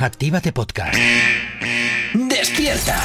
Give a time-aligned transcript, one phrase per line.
[0.00, 0.96] Actívate Podcast.
[2.14, 3.02] ¡Despierta!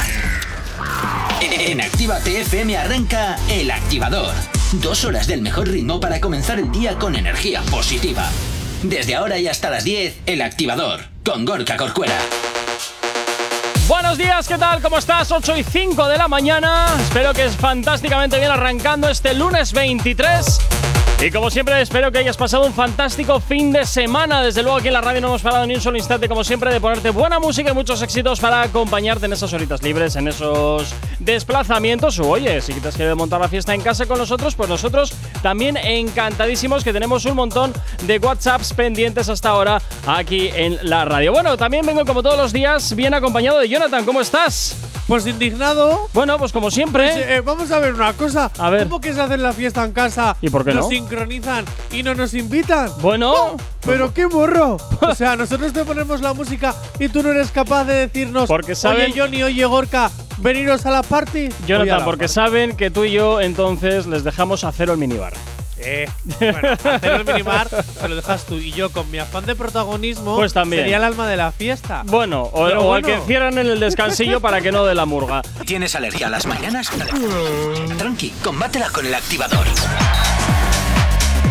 [1.42, 4.32] En Actívate FM arranca El Activador.
[4.74, 8.30] Dos horas del mejor ritmo para comenzar el día con energía positiva.
[8.84, 12.18] Desde ahora y hasta las 10, El Activador, con Gorka Corcuera.
[13.88, 14.80] Buenos días, ¿qué tal?
[14.80, 15.32] ¿Cómo estás?
[15.32, 16.96] 8 y 5 de la mañana.
[17.02, 20.60] Espero que es fantásticamente bien arrancando este lunes 23
[21.26, 24.42] y como siempre, espero que hayas pasado un fantástico fin de semana.
[24.42, 26.70] Desde luego, aquí en la radio no hemos parado ni un solo instante, como siempre,
[26.74, 30.94] de ponerte buena música y muchos éxitos para acompañarte en esas horitas libres, en esos
[31.20, 32.20] desplazamientos.
[32.20, 35.14] O oye, si te has querido montar la fiesta en casa con nosotros, pues nosotros
[35.42, 41.32] también encantadísimos que tenemos un montón de WhatsApps pendientes hasta ahora aquí en la radio.
[41.32, 44.04] Bueno, también vengo como todos los días bien acompañado de Jonathan.
[44.04, 44.93] ¿Cómo estás?
[45.08, 46.08] Pues indignado.
[46.14, 47.12] Bueno, pues como siempre.
[47.12, 48.52] Pues, eh, vamos a ver una cosa.
[48.58, 48.84] A ver.
[48.84, 50.38] ¿Cómo que se hace la fiesta en casa?
[50.42, 50.90] ¿Y por qué nos no?
[50.90, 52.90] sincronizan y no nos invitan.
[53.02, 53.34] Bueno.
[53.34, 54.78] Oh, pero qué morro.
[55.02, 58.48] o sea, nosotros te ponemos la música y tú no eres capaz de decirnos.
[58.48, 59.12] Porque saben.
[59.12, 61.50] Oye, Johnny, oye, Gorka, veniros a la party.
[61.68, 65.34] Jonathan, porque saben que tú y yo entonces les dejamos a cero el minibar.
[65.78, 66.08] Eh,
[66.40, 70.36] bueno, hacer el minimar te lo dejas tú y yo con mi afán de protagonismo
[70.36, 70.84] Pues también.
[70.84, 72.04] sería el alma de la fiesta.
[72.06, 73.08] Bueno, o, o el bueno.
[73.08, 75.42] que cierran en el descansillo para que no de la murga.
[75.66, 76.90] ¿Tienes alergia a las mañanas?
[77.98, 79.66] Tranqui, combátela con el activador.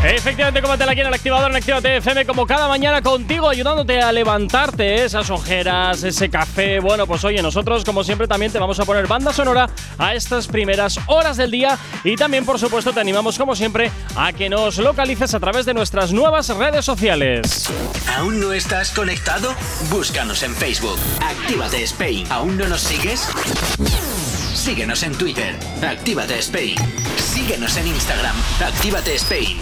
[0.04, 4.10] Efectivamente, combate aquí en el activador en Actívate FM como cada mañana contigo, ayudándote a
[4.10, 6.80] levantarte esas ojeras, ese café.
[6.80, 10.48] Bueno, pues oye, nosotros como siempre también te vamos a poner banda sonora a estas
[10.48, 14.78] primeras horas del día y también, por supuesto, te animamos como siempre a que nos
[14.78, 17.70] localices a través de nuestras nuevas redes sociales.
[18.16, 19.54] ¿Aún no estás conectado?
[19.88, 20.98] Búscanos en Facebook.
[21.20, 22.26] Actívate Spain.
[22.30, 23.28] ¿Aún no nos sigues?
[24.52, 25.54] Síguenos en Twitter.
[25.80, 26.76] Actívate Spain.
[27.16, 28.36] Síguenos en Instagram.
[28.60, 29.58] Actívate Spain.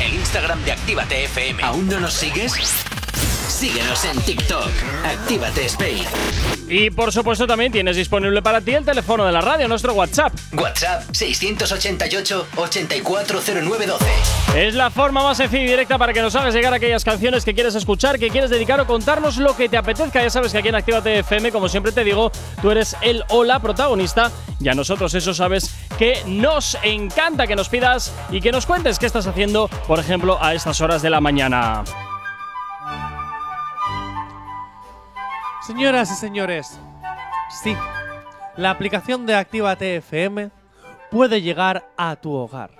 [0.00, 1.62] El Instagram de Actívate FM.
[1.62, 2.52] ¿Aún no nos sigues?
[3.60, 4.70] Síguenos en TikTok.
[5.04, 6.02] Actívate Spain.
[6.66, 10.32] Y por supuesto también tienes disponible para ti el teléfono de la radio, nuestro WhatsApp.
[10.54, 13.98] WhatsApp 688-840912.
[14.56, 17.52] Es la forma más sencilla y directa para que nos hagas llegar aquellas canciones que
[17.52, 20.22] quieres escuchar, que quieres dedicar o contarnos lo que te apetezca.
[20.22, 22.32] Ya sabes que aquí en Actívate FM, como siempre te digo,
[22.62, 27.56] tú eres el o la protagonista y a nosotros eso sabes que nos encanta que
[27.56, 31.10] nos pidas y que nos cuentes qué estás haciendo, por ejemplo, a estas horas de
[31.10, 31.84] la mañana.
[35.66, 36.80] Señoras y señores,
[37.62, 37.76] sí,
[38.56, 40.50] la aplicación de Actívate FM
[41.10, 42.70] puede llegar a tu hogar.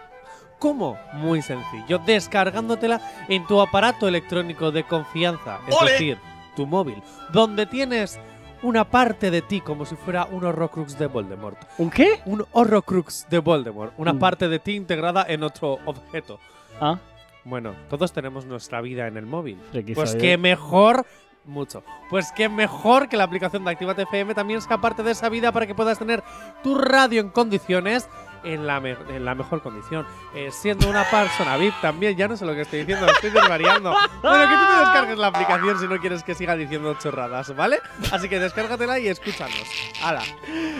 [0.58, 0.98] ¿Cómo?
[1.14, 5.92] Muy sencillo, descargándotela en tu aparato electrónico de confianza, es ¡Ole!
[5.92, 6.18] decir,
[6.56, 7.02] tu móvil,
[7.32, 8.18] donde tienes
[8.62, 11.58] una parte de ti como si fuera un Horrocrux de Voldemort.
[11.78, 12.20] ¿Un qué?
[12.26, 14.18] Un Horrocrux de Voldemort, una Mm.
[14.18, 16.38] parte de ti integrada en otro objeto.
[16.80, 16.98] Ah,
[17.42, 19.58] Bueno, todos tenemos nuestra vida en el móvil.
[19.94, 21.06] Pues qué mejor.
[21.44, 21.82] Mucho.
[22.10, 25.52] Pues qué mejor que la aplicación de Actívate FM también sea parte de esa vida
[25.52, 26.22] para que puedas tener
[26.62, 28.08] tu radio en condiciones.
[28.44, 30.06] En la, me- en la mejor condición.
[30.34, 32.16] Eh, siendo una persona VIP también.
[32.16, 33.94] Ya no sé lo que estoy diciendo, estoy desvariando.
[34.22, 37.80] Bueno, que tú te descargues la aplicación si no quieres que siga diciendo chorradas, ¿vale?
[38.10, 39.54] Así que descárgatela y escúchanos.
[40.02, 40.22] ¡Hala!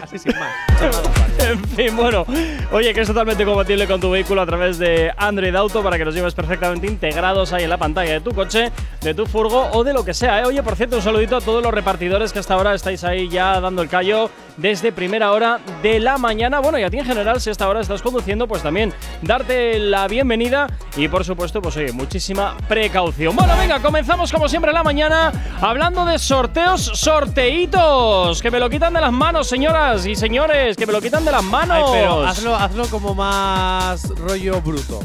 [0.02, 0.50] Así sin más.
[1.40, 2.26] En fin, bueno,
[2.70, 6.04] oye, que es totalmente compatible con tu vehículo a través de Android Auto para que
[6.04, 9.82] los lleves perfectamente integrados ahí en la pantalla de tu coche, de tu furgo o
[9.82, 10.40] de lo que sea.
[10.40, 10.44] ¿eh?
[10.44, 13.58] Oye, por cierto, un saludito a todos los repartidores que hasta ahora estáis ahí ya
[13.58, 16.60] dando el callo desde primera hora de la mañana.
[16.60, 20.08] Bueno, y a ti en general, si hasta ahora estás conduciendo, pues también darte la
[20.08, 20.66] bienvenida
[20.96, 23.34] y por supuesto, pues oye, muchísima precaución.
[23.36, 28.92] Bueno, venga, comenzamos como siempre la mañana hablando de sorteos, sorteitos, que me lo quitan
[28.92, 31.90] de las manos, señoras y señores, que me lo quitan de las manos.
[31.92, 35.00] Pero hazlo, hazlo como más rollo bruto.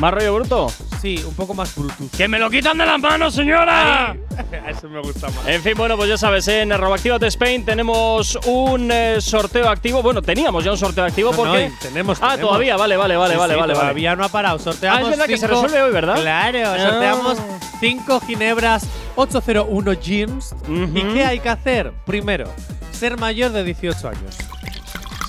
[0.00, 0.66] ¿Más rollo bruto?
[1.00, 2.10] Sí, un poco más brutus.
[2.16, 4.14] ¡Que me lo quitan de las manos, señora!
[4.68, 5.46] Eso me gusta más.
[5.46, 6.60] En fin, bueno, pues ya sabes, ¿eh?
[6.62, 10.02] en arroba Actívate Spain tenemos un eh, sorteo activo.
[10.02, 11.68] Bueno, teníamos ya un sorteo activo No, porque.
[11.70, 12.48] no, tenemos, ah, tenemos.
[12.50, 13.72] todavía, vale, vale, vale, Sí, vale, sí, vale.
[13.72, 13.80] vale.
[13.86, 14.58] Todavía no ha parado.
[14.58, 16.20] Sorteamos Ah, es verdad que se resuelve hoy, ¿verdad?
[16.20, 16.78] Claro, Ah.
[16.90, 17.38] sorteamos
[17.80, 18.86] 5 ginebras
[19.16, 20.54] 801 jeans.
[20.68, 20.90] Ujú.
[20.98, 21.92] ¿Y qué hay que hacer?
[22.04, 22.52] Primero,
[22.92, 24.36] ser mayor de 18 años.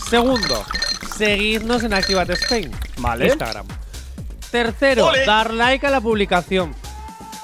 [0.10, 0.64] Segundo,
[1.18, 2.72] seguirnos en Activate Spain.
[2.98, 3.28] Vale.
[3.28, 3.66] Instagram.
[4.52, 5.26] Tercero, ¡Ole!
[5.26, 6.74] dar like a la publicación.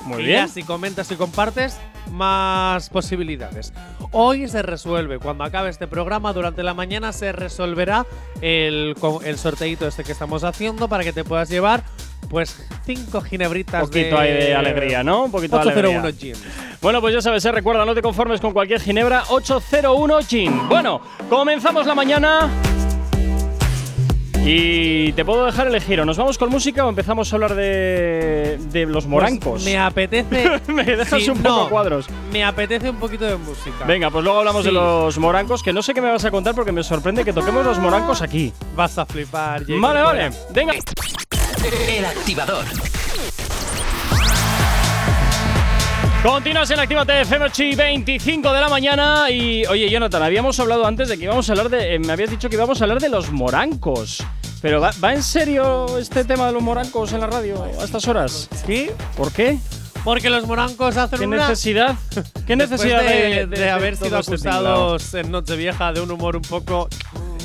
[0.05, 0.45] Muy y bien.
[0.45, 1.77] ya si comentas y compartes,
[2.11, 3.73] más posibilidades.
[4.11, 8.05] Hoy se resuelve, cuando acabe este programa, durante la mañana se resolverá
[8.41, 11.83] el, el sorteito este que estamos haciendo para que te puedas llevar
[12.29, 15.25] pues cinco ginebritas Un poquito de, ahí de alegría, ¿no?
[15.25, 16.35] Un poquito de 801 alegría.
[16.35, 16.43] gin.
[16.81, 17.51] Bueno, pues ya sabes, ¿eh?
[17.51, 20.67] recuerda, no te conformes con cualquier ginebra 801 Gin.
[20.69, 22.49] Bueno, comenzamos la mañana
[24.45, 28.59] Y te puedo dejar elegir, o nos vamos con música o empezamos a hablar de,
[28.71, 29.53] de los morancos.
[29.53, 30.59] Pues me apetece.
[30.67, 32.07] Me dejas Sí, un poco no, cuadros.
[32.31, 33.85] Me apetece un poquito de música.
[33.85, 36.53] Venga, pues luego hablamos de los morancos, que no sé qué me vas a contar
[36.55, 38.51] porque me sorprende que toquemos los morancos aquí.
[38.75, 39.79] Vas a flipar, Jacob.
[39.79, 40.29] Vale, vale.
[40.53, 40.73] Venga.
[41.87, 42.65] El activador.
[46.23, 49.29] Continúas en Actívate FM 8 y 25 de la mañana.
[49.29, 51.95] Y oye, Jonathan, habíamos hablado antes de que íbamos a hablar de.
[51.95, 54.23] eh, me habías dicho que íbamos a hablar de los morancos.
[54.61, 58.07] Pero ¿va, va en serio este tema de los morancos en la radio a estas
[58.07, 58.47] horas?
[58.65, 58.89] ¿Sí?
[59.17, 59.59] ¿Por qué?
[60.05, 61.37] Porque los morancos hacen ¿Qué una.
[61.49, 61.95] necesidad?
[62.47, 66.41] ¿Qué necesidad de, de, de haber sido este acusados en Nochevieja de un humor un
[66.43, 66.87] poco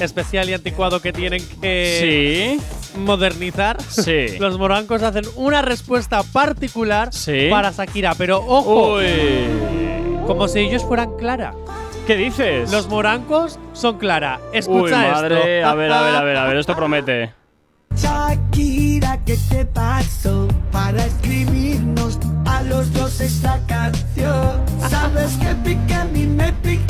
[0.00, 3.80] especial y anticuado que tienen que Sí, modernizar.
[3.82, 4.26] Sí.
[4.38, 7.48] Los morancos hacen una respuesta particular Sí.
[7.50, 9.04] para Shakira, pero ojo, Uy.
[10.26, 11.54] como si ellos fueran Clara.
[12.06, 12.70] ¿Qué dices?
[12.72, 14.40] Los morancos son Clara.
[14.52, 15.58] Uy, Escucha madre.
[15.58, 15.68] esto.
[15.68, 17.32] A ver, a ver, a ver, a ver, esto promete.
[17.94, 24.62] Shakira, ¿qué te pasó para escribirnos a los dos esta canción?
[24.88, 26.87] Sabes que pique a mí me picó,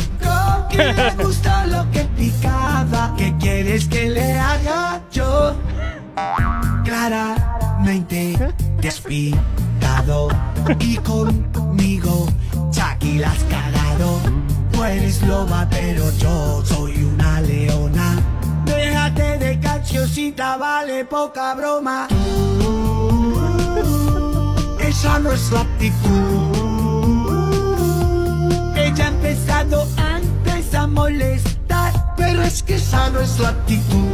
[0.78, 3.14] que le gustó lo que picaba.
[3.16, 5.54] ¿Qué quieres que le haga yo?
[6.84, 8.38] Claramente
[8.80, 10.28] te has picado
[10.78, 12.26] y conmigo
[12.70, 14.20] Shakira has cagado.
[14.72, 18.16] Tú eres loba, pero yo soy una leona.
[18.64, 22.06] Déjate de cancioncita, vale poca broma.
[24.80, 26.68] Esa no es la actitud.
[28.76, 30.07] Ella ha empezado a
[30.98, 34.06] molestar, pero es que esa no es la actitud.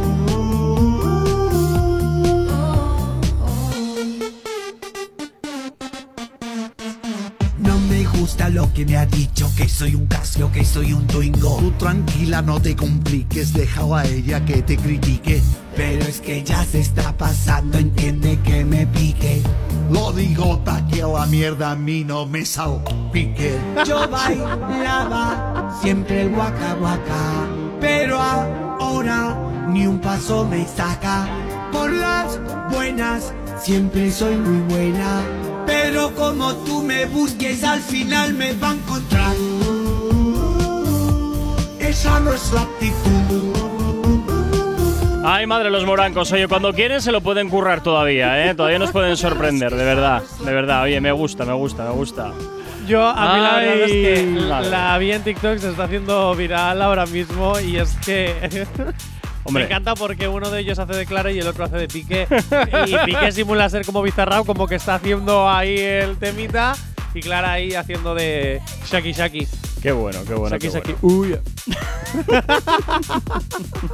[7.57, 11.07] No me gusta lo que me ha dicho, que soy un casio, que soy un
[11.07, 11.57] twingo.
[11.57, 15.41] Tú tranquila, no te compliques, deja a ella que te critique.
[15.75, 19.41] Pero es que ya se está pasando, entiende que me pique.
[19.89, 23.57] Lo digo pa' que la mierda a mí no me salpique.
[23.85, 27.47] Yo bailaba siempre el waka waka,
[27.79, 29.37] pero ahora
[29.69, 31.27] ni un paso me saca.
[31.71, 32.39] Por las
[32.71, 35.21] buenas siempre soy muy buena,
[35.65, 39.35] pero como tú me busques al final me va a encontrar.
[41.79, 43.74] Esa no es la actitud.
[45.27, 46.31] Ay, madre, los morancos.
[46.31, 48.53] Oye, cuando quieren se lo pueden currar todavía, ¿eh?
[48.53, 50.21] Todavía nos pueden sorprender, de verdad.
[50.43, 52.31] De verdad, oye, me gusta, me gusta, me gusta.
[52.87, 54.69] Yo, a mí la verdad es que vale.
[54.69, 58.67] la vi en TikTok se está haciendo viral ahora mismo y es que.
[59.43, 59.63] Hombre.
[59.63, 62.27] Me encanta porque uno de ellos hace de Clara y el otro hace de Pique.
[62.87, 66.75] y Pique simula ser como Bizarrap, como que está haciendo ahí el temita.
[67.15, 68.61] Y Clara ahí haciendo de
[68.91, 69.47] Shaki Shaki.
[69.85, 70.55] Qué bueno, qué bueno.
[70.55, 70.95] Shaki qué Shaki.
[70.99, 71.19] bueno.
[71.21, 71.39] Uy.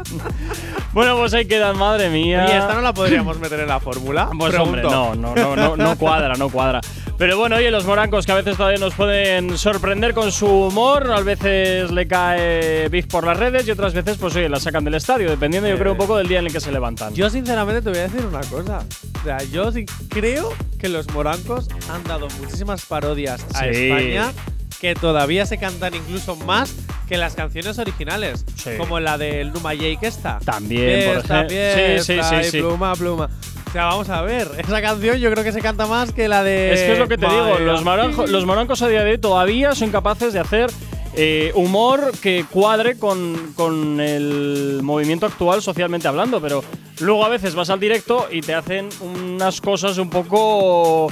[0.93, 2.45] Bueno, pues ahí quedan, madre mía.
[2.45, 4.29] Oye, esta no la podríamos meter en la fórmula.
[4.37, 6.81] Pues hombre, no, no, no, no, no cuadra, no cuadra.
[7.17, 11.11] Pero bueno, oye, los morancos que a veces todavía nos pueden sorprender con su humor,
[11.11, 14.83] a veces le cae beef por las redes y otras veces, pues oye, la sacan
[14.83, 17.13] del estadio, dependiendo yo creo un poco del día en el que se levantan.
[17.13, 18.83] Yo sinceramente te voy a decir una cosa.
[19.21, 23.69] O sea, yo sí creo que los morancos han dado muchísimas parodias a Sí.
[23.69, 24.31] España
[24.81, 26.75] que todavía se cantan incluso más
[27.07, 28.43] que las canciones originales.
[28.55, 28.71] Sí.
[28.79, 30.39] Como la del Numa Jake esta.
[30.43, 31.57] También, por Fiesta, ejemplo.
[31.57, 32.57] Sí, sí, fiesta sí, y sí.
[32.57, 33.29] pluma, pluma.
[33.67, 34.49] O sea, vamos a ver.
[34.57, 36.73] Esa canción yo creo que se canta más que la de.
[36.73, 37.83] Es que es lo que te digo, los,
[38.29, 40.71] los morancos a día de hoy todavía son capaces de hacer
[41.13, 46.63] eh, humor que cuadre con, con el movimiento actual socialmente hablando, pero
[47.01, 51.11] luego a veces vas al directo y te hacen unas cosas un poco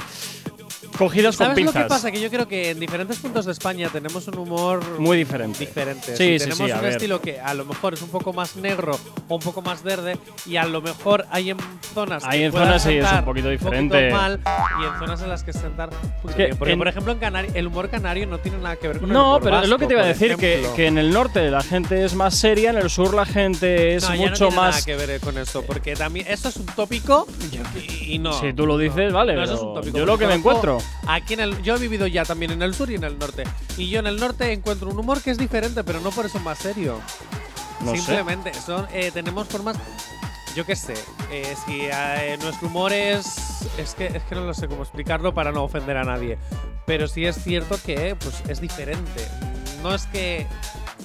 [0.98, 1.82] cogidas con ¿Sabes lo pinzas.
[1.84, 2.10] que pasa?
[2.12, 5.58] Que yo creo que en diferentes puntos de España tenemos un humor Muy diferente.
[5.60, 6.16] diferente.
[6.16, 8.32] Sí, Sí, sí, tenemos sí, a un estilo que a lo mejor es un poco
[8.32, 11.56] más negro o un poco más verde y a lo mejor hay en
[11.94, 14.10] zonas Hay que en zonas sí es un poquito un diferente.
[14.10, 14.40] mal
[14.80, 16.54] y en zonas en las que sentar un poquito que.
[16.56, 19.08] Porque en- por ejemplo en Canari- el humor canario no tiene nada que ver con
[19.08, 20.98] el No, humor pero es lo que vasco, te iba a decir, que, que en
[20.98, 24.16] el norte la gente es más seria, en el sur la gente es no, ya
[24.16, 24.84] no mucho tiene nada más...
[24.84, 27.26] que ver con esto, porque también esto es un tópico
[27.76, 28.32] y, y no.
[28.40, 29.98] Si tú lo dices, vale, No, eso es un tópico.
[29.98, 30.78] yo lo que me encuentro.
[31.06, 33.44] Aquí en el, yo he vivido ya también en el sur y en el norte.
[33.76, 36.38] Y yo en el norte encuentro un humor que es diferente, pero no por eso
[36.40, 37.00] más serio.
[37.84, 37.98] No sé.
[37.98, 39.76] Simplemente son, eh, tenemos formas.
[40.54, 40.94] Yo qué sé,
[41.30, 43.62] eh, si eh, nuestro humor es.
[43.78, 46.38] Es que, es que no lo sé cómo explicarlo para no ofender a nadie.
[46.86, 49.28] Pero sí es cierto que pues, es diferente.
[49.82, 50.46] No es que.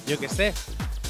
[0.06, 0.52] Yo qué sé.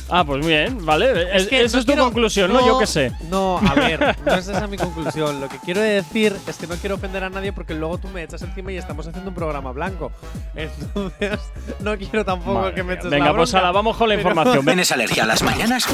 [0.09, 1.37] Ah, pues muy bien, vale.
[1.37, 2.65] Es- que esa no es tu quiero- conclusión, ¿no?
[2.65, 3.13] Yo qué sé.
[3.29, 5.41] No, a ver, no es esa mi conclusión.
[5.41, 8.23] Lo que quiero decir es que no quiero ofender a nadie porque luego tú me
[8.23, 10.13] echas encima y estamos haciendo un programa blanco.
[10.55, 11.39] Entonces,
[11.81, 12.99] no quiero tampoco Madre que me mía.
[13.01, 13.67] eches Venga, la pues bronca.
[13.67, 14.65] ahora vamos con la Pero- información.
[14.65, 14.67] Ven.
[14.77, 15.87] ¿Tienes alergia a las mañanas?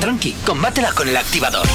[0.00, 1.66] Tranqui, combátela con el activador.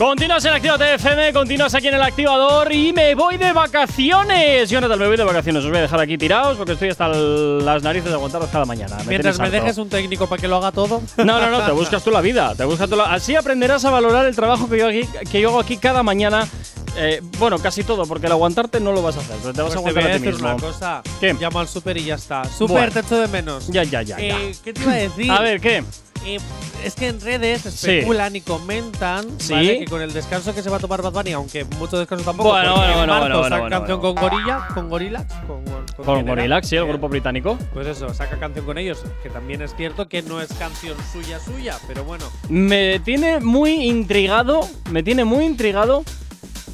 [0.00, 4.70] Continúas en Actívate FM, continúas aquí en el activador y me voy de vacaciones.
[4.70, 5.62] Jonathan, me voy de vacaciones.
[5.62, 8.64] Os voy a dejar aquí tirados porque estoy hasta el- las narices de aguantaros cada
[8.64, 8.96] mañana.
[9.00, 9.64] Me Mientras tenéis me harto.
[9.66, 11.02] dejes un técnico para que lo haga todo.
[11.18, 12.54] No, no, no, te buscas tú la vida.
[12.54, 15.50] Te buscas tú la- Así aprenderás a valorar el trabajo que yo, aquí, que yo
[15.50, 16.48] hago aquí cada mañana.
[16.96, 19.36] Eh, bueno, casi todo, porque el aguantarte no lo vas a hacer.
[19.36, 20.48] Te vas Pues a te voy aguantar a a ti decir mismo.
[20.48, 21.02] una cosa.
[21.20, 21.34] ¿Qué?
[21.34, 22.44] Llamo al súper y ya está.
[22.46, 22.92] Súper, Bueno.
[22.94, 23.68] te echo de menos.
[23.68, 24.16] Ya, ya, ya.
[24.18, 24.24] ya.
[24.40, 25.30] Eh, ¿Qué te iba a decir?
[25.30, 25.84] A ver, ¿qué?
[26.26, 26.38] Eh,
[26.84, 29.52] es que en redes especulan y comentan Sí.
[29.52, 29.78] ¿vale?
[29.80, 32.50] que con el descanso que se va a tomar Bad Bunny, aunque mucho descanso tampoco,
[32.50, 36.04] Bueno, bueno, en bueno, marzo bueno, bueno, saca canción con Gorilla, con Gorillaz, con, con,
[36.04, 36.26] Con?
[36.26, 37.58] Gorillaz, sí, el Eh, grupo británico.
[37.72, 41.38] Pues eso, saca canción con ellos, que también es cierto que no es canción suya
[41.40, 42.26] suya, pero bueno.
[42.48, 44.60] Me tiene muy intrigado,
[44.90, 46.04] me tiene muy intrigado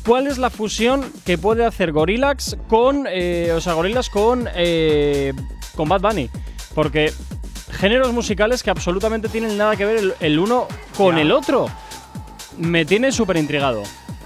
[0.05, 5.33] cuál es la fusión que puede hacer Gorillaz con, eh, o sea, Gorillaz con, eh,
[5.77, 6.31] con Bad Bunny,
[6.75, 7.13] porque
[7.77, 10.67] géneros musicales que absolutamente tienen nada que ver el, el uno
[10.97, 11.23] con Ya.
[11.23, 11.67] el otro.
[12.59, 13.83] Me tiene súper intrigado.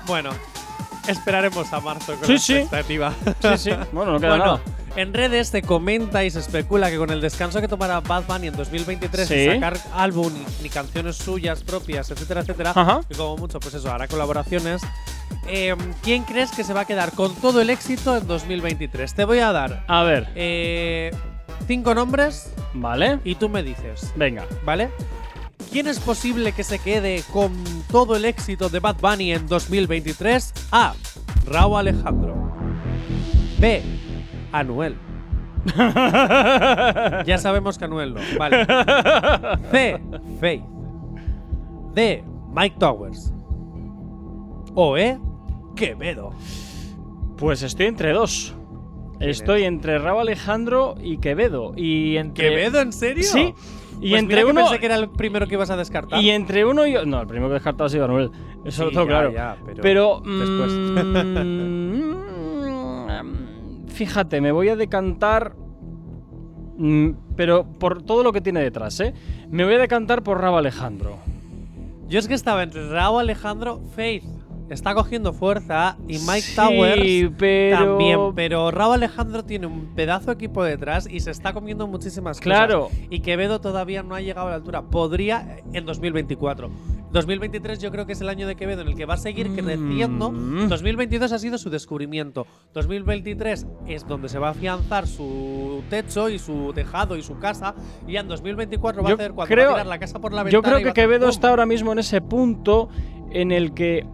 [0.06, 0.30] Bueno,
[1.08, 2.54] esperaremos a marzo con Sí, la sí.
[2.56, 3.12] expectativa.
[3.42, 3.70] Sí, sí.
[3.92, 4.60] Bueno, no queda bueno, nada.
[4.96, 8.48] en redes se comenta y se especula que con el descanso que tomará Bad Bunny
[8.48, 9.34] en 2023 Sí.
[9.34, 13.00] y sacar álbum y, y canciones suyas propias, etcétera, etcétera, Ajá.
[13.08, 14.82] y como mucho, pues eso, hará colaboraciones.
[15.48, 19.14] Eh, ¿Quién crees que se va a quedar con todo el éxito en 2023?
[19.14, 21.10] Te voy a dar A ver, eh,
[21.66, 23.18] cinco nombres vale.
[23.24, 24.44] y tú me dices, Venga.
[24.64, 24.90] ¿vale?
[25.70, 27.52] ¿Quién es posible que se quede con
[27.90, 30.52] todo el éxito de Bad Bunny en 2023?
[30.72, 30.94] A.
[31.46, 32.34] Raúl Alejandro.
[33.58, 33.82] B.
[34.50, 34.96] Anuel.
[35.76, 38.20] ya sabemos que Anuel no.
[38.38, 38.66] Vale.
[39.70, 40.00] C.
[40.40, 40.64] Faith.
[41.94, 42.24] D.
[42.52, 43.32] Mike Towers.
[44.74, 45.20] O E.
[45.76, 46.30] Quevedo.
[47.36, 48.54] Pues estoy entre dos.
[49.20, 51.72] ¿Quién Estoy entre Raúl Alejandro y Quevedo.
[51.76, 52.48] Y entre.
[52.48, 52.80] ¿Quevedo?
[52.80, 53.22] ¿En serio?
[53.24, 53.54] Sí.
[54.02, 54.60] Y Pues entre mira que uno.
[54.62, 56.20] pensé que era el primero que ibas a descartar.
[56.22, 58.30] Y entre uno y No, el primero que he descartado ha sido Anuel.
[58.64, 59.32] Eso lo Sí, tengo ya, claro.
[59.32, 60.22] ya, pero pero.
[60.24, 60.72] después.
[63.12, 65.54] mm, fíjate, me voy a decantar.
[66.78, 69.12] mm, Pero por todo lo que tiene detrás, ¿eh?
[69.50, 71.18] Me voy a decantar por Raúl Alejandro.
[72.08, 74.24] Yo es que estaba entre Raúl Alejandro, Faith.
[74.70, 78.18] Está cogiendo fuerza y Mike Sí, Towers pero- también.
[78.36, 82.84] Pero Raúl Alejandro tiene un pedazo de equipo detrás y se está comiendo muchísimas Claro.
[82.84, 82.98] cosas.
[83.10, 84.82] Y Quevedo todavía no ha llegado a la altura.
[84.82, 86.70] Podría en 2024.
[87.12, 89.50] 2023 yo creo que es el año de Quevedo en el que va a seguir
[89.56, 90.30] creciendo.
[90.30, 90.68] Mm.
[90.68, 92.46] 2022 ha sido su descubrimiento.
[92.72, 97.74] 2023 es donde se va a afianzar su techo y su tejado y su casa.
[98.06, 100.20] Y ya en 2024 va Yo a hacer cuando creo- va a tirar la casa
[100.20, 100.52] por la ventana.
[100.52, 102.88] Yo creo que hacer Quevedo está ahora mismo en ese punto
[103.32, 104.06] en el que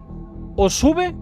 [0.57, 1.15] o sube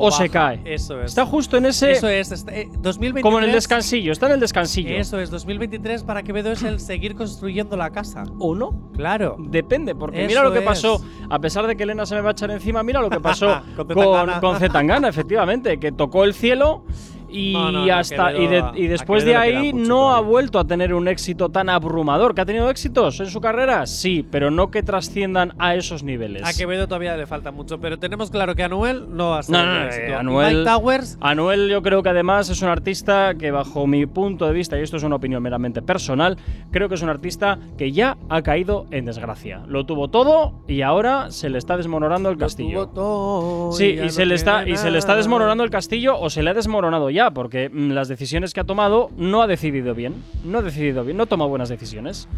[0.00, 0.60] o, se cae.
[0.64, 1.06] Eso es.
[1.06, 1.90] Está justo en ese.
[1.90, 2.30] Eso es.
[2.30, 4.90] está- eh, 2023, como en el descansillo, está en el descansillo.
[4.94, 5.28] Eso es.
[5.30, 8.22] 2023 para Quevedo es el seguir construyendo la casa.
[8.38, 8.92] ¿O no?
[8.94, 9.34] Claro.
[9.40, 10.64] Depende, porque Eso mira lo que es.
[10.64, 13.18] pasó, a pesar de que Elena se me va a echar encima, mira lo que
[13.18, 14.40] pasó Con con, Zetangana.
[14.40, 16.84] con Zetangana, efectivamente, que tocó el cielo
[17.30, 20.94] y No, no, no, hasta y, de- después de ahí no ha vuelto a tener
[20.94, 22.34] un éxito tan abrumador.
[22.34, 23.86] ¿Que ha tenido éxitos en su carrera?
[23.86, 26.42] Sí, pero no que trasciendan a esos niveles.
[26.44, 29.52] A Quevedo todavía le falta mucho, pero tenemos claro que Anuel no va a ser
[29.56, 30.06] No, un no, no, éxito.
[30.06, 34.06] eh, Anuel- Mike Towers, Anuel yo creo que además es un artista que bajo mi
[34.06, 36.36] punto de vista, y esto es una opinión meramente personal,
[36.70, 39.62] creo que es un artista que ya ha caído en desgracia.
[39.66, 42.86] Lo tuvo todo y ahora se le está desmoronando el castillo.
[42.88, 46.30] tuvo todo Sí, y se, le está, y se le está desmoronando el castillo o
[46.30, 49.94] se le ha desmoronado ya, porque mm, las decisiones que ha tomado no ha decidido
[49.94, 50.22] bien.
[50.44, 52.28] No ha decidido bien, no toma buenas decisiones.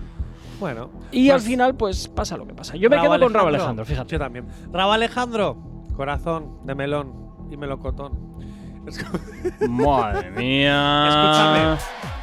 [0.59, 0.91] Bueno.
[1.11, 2.77] Y pues, al final, pues pasa lo que pasa.
[2.77, 4.13] Yo me Raúl quedo con Raúl Alejandro, fíjate.
[4.13, 4.47] Yo también.
[4.73, 5.57] Raúl Alejandro,
[5.97, 7.15] corazón de melón
[7.51, 8.31] y melocotón.
[9.69, 11.07] Madre mía.
[11.09, 11.79] Escúchame,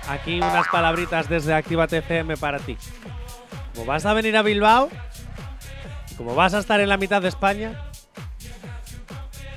[0.10, 2.78] aquí unas palabritas desde Actívate FM para ti.
[3.74, 4.90] Como vas a venir a Bilbao,
[6.18, 7.80] como vas a estar en la mitad de España,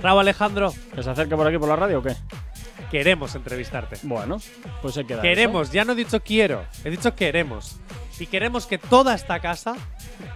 [0.02, 2.14] Raúl Alejandro, ¿Que se acerque por aquí por la radio o qué?
[2.90, 3.96] Queremos entrevistarte.
[4.02, 4.38] Bueno,
[4.82, 5.22] pues se queda.
[5.22, 7.76] Queremos, ya no he dicho quiero, he dicho queremos.
[8.18, 9.76] Y queremos que toda esta casa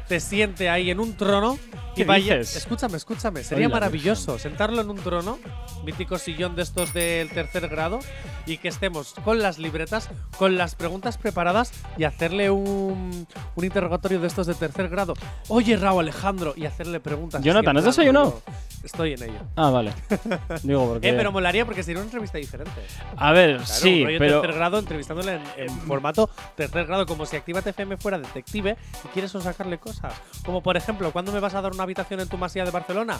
[0.08, 1.58] te siente ahí en un trono
[1.94, 2.56] ¿Qué Y vaya- dices?
[2.56, 3.44] Escúchame, escúchame.
[3.44, 5.38] Sería maravilloso sentarlo en un trono,
[5.84, 8.00] mítico sillón de estos del tercer grado,
[8.46, 14.18] y que estemos con las libretas, con las preguntas preparadas y hacerle un, un interrogatorio
[14.18, 15.14] de estos de tercer grado.
[15.46, 17.40] Oye, Raúl Alejandro, y hacerle preguntas.
[17.44, 18.42] Jonathan, ¿has desayunado?
[18.82, 19.38] Estoy en ello.
[19.54, 19.92] Ah, vale.
[20.64, 21.08] Digo, porque.
[21.10, 22.72] Eh, pero molaría porque sería una entrevista diferente.
[23.16, 24.40] a ver, Claro, sí, un rollo pero.
[24.40, 29.08] tercer grado entrevistándole en, en formato tercer grado, como si Actívate FM fuera detective y
[29.08, 30.12] quieres sacarle cosas.
[30.44, 33.18] Como por ejemplo, ¿cuándo me vas a dar una habitación en tu masía de Barcelona?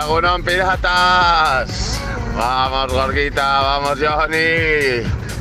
[0.02, 2.00] ¡Egunon, piratas!
[2.36, 4.36] Vamos, Gorguita, vamos, Johnny.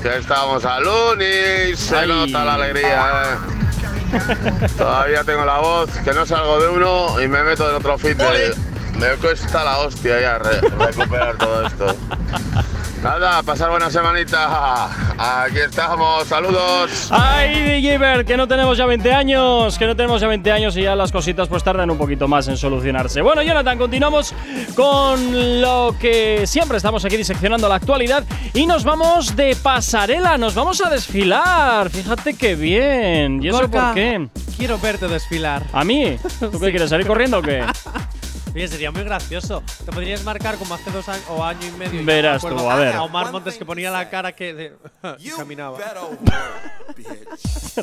[0.01, 1.79] Que estamos al lunes.
[1.79, 2.07] Se Ay.
[2.07, 4.69] nota la alegría, ¿eh?
[4.77, 8.17] Todavía tengo la voz, que no salgo de uno y me meto en otro fit.
[8.99, 11.95] Me cuesta la hostia ya re- recuperar todo esto.
[13.03, 14.85] Nada, pasar buena semanita.
[15.17, 17.09] Aquí estamos, saludos.
[17.11, 20.77] Ay, DJ Bert, que no tenemos ya 20 años, que no tenemos ya 20 años
[20.77, 23.21] y ya las cositas pues tardan un poquito más en solucionarse.
[23.21, 24.33] Bueno, Jonathan, continuamos
[24.73, 30.55] con lo que siempre estamos aquí diseccionando la actualidad y nos vamos de pasarela, nos
[30.55, 31.89] vamos a desfilar.
[31.89, 33.43] Fíjate qué bien.
[33.43, 34.29] ¿Y eso Gorka, por qué?
[34.57, 35.63] Quiero verte desfilar.
[35.73, 36.17] ¿A mí?
[36.39, 37.65] ¿Tú qué quieres salir corriendo o qué?
[38.53, 39.63] Oye, sería muy gracioso.
[39.85, 42.05] Te podrías marcar como hace dos años o año y medio.
[42.05, 42.93] Verás me tú, a ver.
[42.95, 44.73] A Omar Montes que ponía la cara que de-
[45.37, 45.77] caminaba.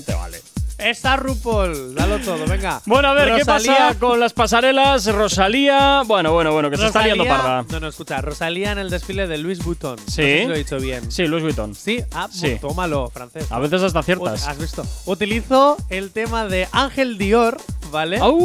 [0.07, 0.41] te vale.
[0.79, 2.81] Está RuPaul, dalo todo, venga.
[2.87, 5.05] Bueno, a ver, ¿qué pasa con las pasarelas?
[5.12, 6.05] Rosalía.
[6.07, 7.67] Bueno, bueno, bueno, que se está liando parda.
[7.71, 8.23] No, no, escucha.
[8.23, 9.97] Rosalía en el desfile de Louis Vuitton.
[9.97, 10.12] No Sí.
[10.23, 11.12] sé si lo he dicho bien.
[11.12, 11.75] Sí, Louis Vuitton.
[11.75, 12.47] Sí, ah, Sí.
[12.49, 13.45] pues tómalo, francés.
[13.53, 14.49] A veces hasta ciertas.
[14.49, 14.83] ¿Has visto?
[15.05, 17.59] Utilizo el tema de Ángel Dior,
[17.91, 18.19] ¿vale?
[18.19, 18.39] ¡Au!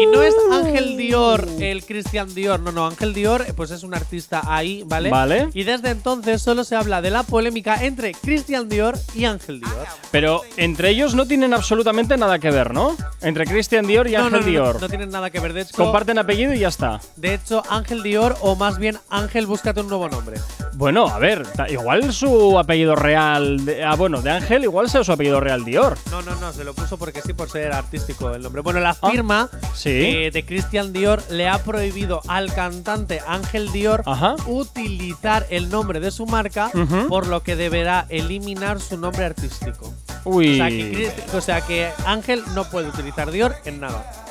[0.00, 2.60] Y no es Ángel Dior, el Christian Dior.
[2.60, 5.10] No, no, Ángel Dior, pues es un artista ahí, ¿vale?
[5.10, 5.48] Vale.
[5.54, 9.86] Y desde entonces solo se habla de la polémica entre Christian Dior y Ángel Dior.
[10.10, 12.96] Pero entre ellos no tienen absolutamente nada que ver, ¿no?
[13.20, 14.74] Entre Christian Dior y no, Ángel no, no, Dior.
[14.76, 15.52] No, no tienen nada que ver.
[15.52, 17.00] De hecho, Comparten apellido y ya está.
[17.16, 20.38] de hecho, Ángel Dior, o más bien Ángel, búscate un nuevo nombre.
[20.74, 23.64] Bueno, a ver, ta- igual su apellido real.
[23.64, 25.96] de- ah, bueno, de Ángel, igual sea su apellido real Dior.
[26.10, 28.62] No, no, no, se lo puso porque sí, por ser artístico el nombre.
[28.62, 29.90] Bueno, la firma Ah, sí.
[29.90, 34.36] eh, de Christian Dior le ha prohibido al cantante Ángel Dior Ajá.
[34.46, 36.70] utilizar el nombre de su marca,
[37.08, 39.92] por lo que deberá eliminar su nombre artístico.
[40.24, 40.52] Uy.
[40.54, 44.23] O sea, que, Chris- o sea que Ángel no puede utilizar Dior en nada.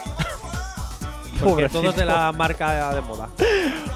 [1.44, 3.30] Porque todo es de la marca de moda.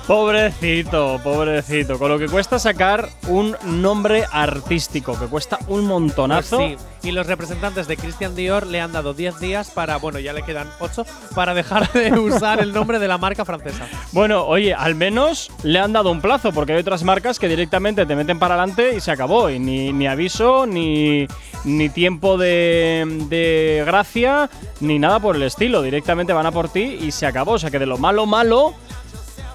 [0.07, 1.99] Pobrecito, pobrecito.
[1.99, 6.57] Con lo que cuesta sacar un nombre artístico, que cuesta un montonazo.
[6.57, 7.10] Pues sí.
[7.10, 10.43] Y los representantes de Christian Dior le han dado 10 días para, bueno, ya le
[10.43, 11.05] quedan 8,
[11.36, 13.86] para dejar de usar el nombre de la marca francesa.
[14.13, 18.05] Bueno, oye, al menos le han dado un plazo, porque hay otras marcas que directamente
[18.05, 19.49] te meten para adelante y se acabó.
[19.49, 21.27] Y ni, ni aviso, ni,
[21.65, 25.81] ni tiempo de, de gracia, ni nada por el estilo.
[25.81, 27.37] Directamente van a por ti y se acabó.
[27.45, 28.73] O sea que de lo malo, malo,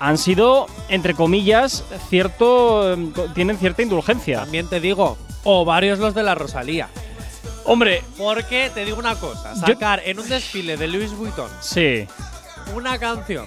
[0.00, 2.96] han sido, entre comillas, cierto.
[3.14, 4.40] co- tienen cierta indulgencia.
[4.40, 6.88] También te digo, o varios los de la Rosalía.
[7.64, 12.06] Hombre, Porque te digo una cosa, Yo- sacar en un desfile de Louis Vuitton sí.
[12.74, 13.46] una canción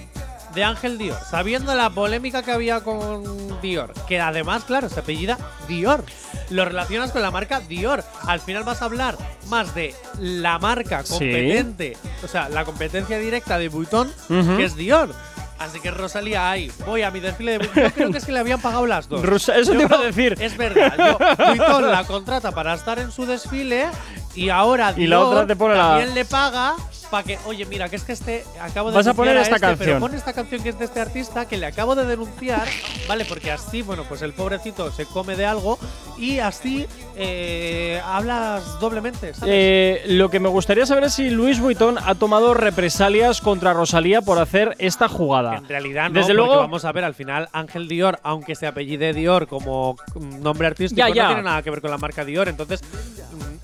[0.56, 5.38] de Ángel Dior, sabiendo la polémica que había con Dior, que además, claro, se apellida
[5.68, 6.02] Dior.
[6.50, 8.02] Lo relacionas con la marca Dior.
[8.26, 9.16] Al final vas a hablar
[9.48, 11.12] más de la marca Sí.
[11.12, 14.56] competente, o sea, la competencia directa de Vuitton, Ujú.
[14.56, 15.14] que es Dior.
[15.58, 17.64] Así que Rosalía ahí, voy a mi desfile de.
[17.74, 19.22] Yo creo que es que le habían pagado las dos.
[19.22, 20.36] Rosa- eso Yo te iba a decir.
[20.38, 20.94] Es verdad.
[20.98, 23.86] Yo, Vuitton la contrata para estar en su desfile
[24.34, 26.74] y ahora Y la Dior otra te pone la- también le paga
[27.10, 29.66] para que, oye, mira, que es que este acabo de Vas a poner esta este,
[29.66, 29.86] canción.
[29.86, 32.66] Pero pon esta canción que es de este artista que le acabo de denunciar,
[33.08, 33.24] ¿vale?
[33.24, 35.78] Porque así, bueno, pues el pobrecito se come de algo
[36.18, 39.54] y así eh, hablas doblemente, ¿sabes?
[39.54, 44.22] Eh, lo que me gustaría saber es si Luis Vuitton ha tomado represalias contra Rosalía
[44.22, 45.56] por hacer esta jugada.
[45.56, 49.12] En realidad no, Desde luego, vamos a ver, al final Ángel Dior, aunque se apellide
[49.12, 51.22] Dior como mm, nombre artístico, Ya, ya.
[51.24, 52.80] no tiene nada que ver con la marca Dior, entonces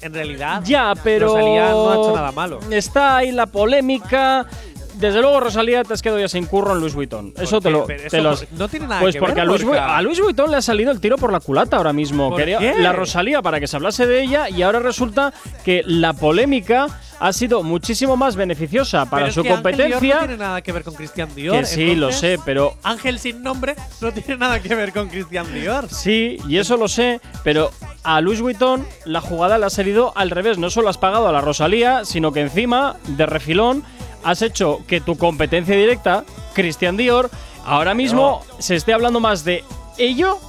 [0.03, 2.61] en realidad ya, pero Rosalía no ha hecho nada malo.
[2.71, 4.47] Está ahí la polémica.
[4.95, 7.33] Desde luego, Rosalía, te has quedado ya sin curro en Luis Vuitton.
[7.37, 7.85] Eso te lo.
[7.85, 9.97] Te eso no tiene nada pues que porque ver, a, Luis, Vu- Gorka.
[9.97, 12.29] a Luis Vuitton le ha salido el tiro por la culata ahora mismo.
[12.29, 12.75] ¿Por Quería qué?
[12.79, 15.33] la Rosalía para que se hablase de ella y ahora resulta
[15.65, 16.87] que la polémica
[17.23, 20.15] ha sido muchísimo más beneficiosa para Pero es su que Ángel Dior competencia.
[20.15, 21.61] no tiene nada que ver con Christian Dior.
[21.61, 25.47] que sí, lo sé, pero Ángel sin nombre no tiene nada que ver con Christian
[25.55, 25.89] Dior.
[25.89, 27.71] Sí, y eso lo sé, pero
[28.03, 30.59] a Louis Vuitton la jugada le ha salido al revés.
[30.59, 33.85] No solo has pagado a la Rosalía, sino que encima, de refilón,
[34.25, 37.31] has hecho que tu competencia directa, Christian Dior,
[37.65, 39.63] ahora mismo se esté hablando más de
[39.97, 40.41] ello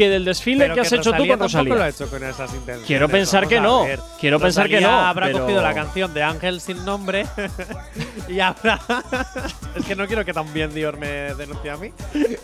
[0.00, 1.88] que del desfile Pero que has hecho tú Rosalía con tampoco lo ha Rosalía.
[1.88, 2.86] hecho con esas intenciones.
[2.86, 3.86] Quiero pensar que no.
[4.18, 7.26] Quiero pensar que Rosalía no, Habrá pero- cogido la canción de Ángel sin nombre
[8.28, 8.80] y habrá.
[9.76, 11.92] es que no quiero que también Dior me denuncie a mí.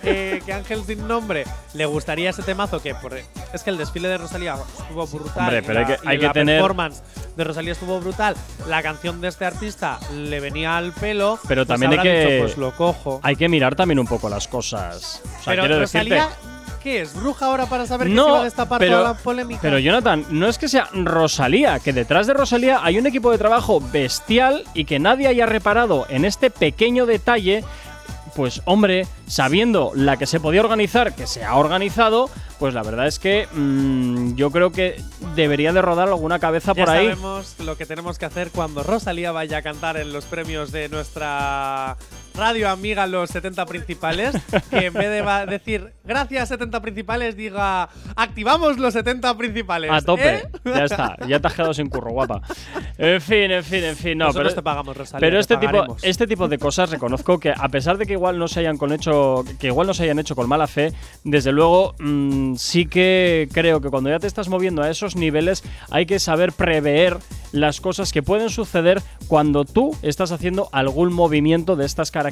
[0.03, 4.09] Eh, que Ángel sin nombre le gustaría ese temazo que por- es que el desfile
[4.09, 5.45] de Rosalía estuvo brutal.
[5.45, 7.03] Hombre, pero hay la- que- hay que la tener- performance
[7.37, 8.37] de Rosalía estuvo brutal.
[8.69, 11.38] La canción de este artista le venía al pelo.
[11.49, 13.21] Pero pues también hay que- dicho, pues lo cojo.
[13.23, 15.23] Hay que mirar también un poco las cosas.
[15.25, 16.56] O sea, pero quiero Rosalía, decirte.
[16.87, 17.14] ¿Qué es?
[17.14, 19.59] ¿Bruja ahora para saber que se No, va a destapar pero, toda la polémica?
[19.61, 23.38] pero Jonathan, no es que sea Rosalía, que detrás de Rosalía hay un equipo de
[23.38, 27.64] trabajo bestial y que nadie haya reparado en este pequeño detalle.
[28.37, 33.07] Pues hombre, sabiendo la que se podía organizar, que se ha organizado, pues la verdad
[33.07, 35.03] es que mm, yo creo que
[35.35, 37.07] debería de rodar alguna cabeza Ya por ahí.
[37.07, 40.88] sabemos lo que tenemos que hacer cuando Rosalía vaya a cantar en los premios de
[40.90, 41.96] nuestra
[42.37, 44.35] radio amiga Los 70 Principales.
[44.70, 49.90] que en vez de decir gracias 70 Principales, diga activamos los 70 Principales.
[49.90, 50.49] A tope, ¿eh?
[50.64, 52.42] ya está, ya te has quedado sin curro, guapa.
[52.99, 55.96] En fin, en fin, en fin, no, Nosotros pero, te pagamos, pero te este tipo,
[56.03, 58.92] este tipo de cosas reconozco que a pesar de que igual no se hayan con
[58.92, 60.92] hecho, que igual no se hayan hecho con mala fe,
[61.25, 65.64] desde luego mm, sí que creo que cuando ya te estás moviendo a esos niveles
[65.90, 67.18] hay que saber prever
[67.53, 72.26] las cosas que pueden suceder cuando tú estás haciendo algún movimiento de estas características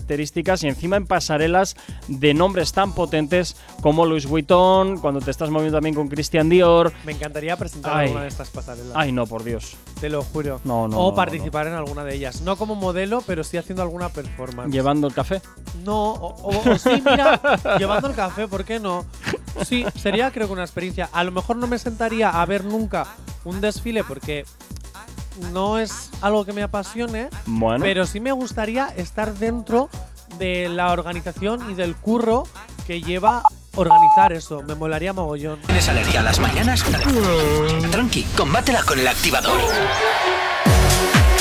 [0.62, 1.76] y encima en pasarelas
[2.08, 6.92] de nombres tan potentes como Louis Vuitton, cuando te estás moviendo también con Christian Dior.
[7.04, 8.06] Me encantaría presentar Ay.
[8.06, 8.92] alguna de estas pasarelas.
[8.94, 9.76] Ay, no, por Dios.
[10.00, 10.60] Te lo juro.
[10.64, 12.40] No, no, O no, participar en alguna de ellas.
[12.42, 14.72] No como modelo, pero sí haciendo alguna performance.
[14.72, 15.40] Llevando el café.
[15.84, 17.40] No, o, o- o sí, mira,
[17.78, 19.04] llevando el café, ¿por qué no?
[19.64, 21.08] Sí, sería creo que una experiencia.
[21.12, 23.06] A lo mejor no me sentaría a ver nunca
[23.44, 24.44] un desfile porque
[25.52, 27.82] no es algo que me apasione, Bueno.
[27.84, 29.88] pero sí me gustaría estar dentro
[30.38, 32.44] de la organización y del curro
[32.86, 33.42] que lleva
[33.76, 34.62] organizar eso.
[34.62, 35.58] Me molaría mogollón.
[35.66, 36.84] ¿Tienes alergia a las mañanas?
[37.90, 39.60] Tranqui, combátela con el activador.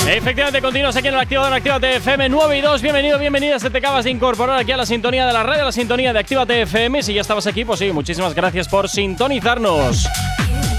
[0.06, 2.82] Efectivamente, continuas aquí en el activador Actívate FM 9 y 2.
[2.82, 3.58] Bienvenido, bienvenida.
[3.58, 6.12] Se te acabas de incorporar aquí a la sintonía de la radio, a la sintonía
[6.12, 7.02] de Actívate FM.
[7.02, 10.06] Si ya estabas aquí, pues sí, muchísimas gracias por sintonizarnos.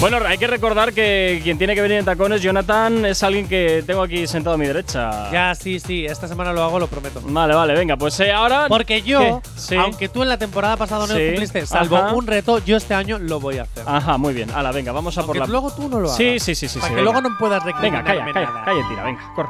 [0.00, 3.82] Bueno, hay que recordar que quien tiene que venir en tacones, Jonathan, es alguien que
[3.84, 5.28] tengo aquí sentado a mi derecha.
[5.32, 7.20] Ya, sí, sí, esta semana lo hago, lo prometo.
[7.24, 8.66] Vale, vale, venga, pues eh, ahora.
[8.68, 9.40] Porque yo,
[9.76, 12.14] aunque tú en la temporada pasada no Sí, lo cumpliste, salvo ajá.
[12.14, 13.82] un reto, yo este año lo voy a hacer.
[13.88, 14.52] Ajá, muy bien.
[14.54, 15.52] Hala, venga, vamos a Aunque por la.
[15.52, 16.16] luego tú no lo hagas.
[16.16, 16.78] Sí, sí, sí, sí.
[16.78, 17.12] Para sí, que venga.
[17.12, 18.64] luego no puedas Venga, recriminarme calla, calla, nada.
[18.64, 19.48] calla, tira, venga, corre.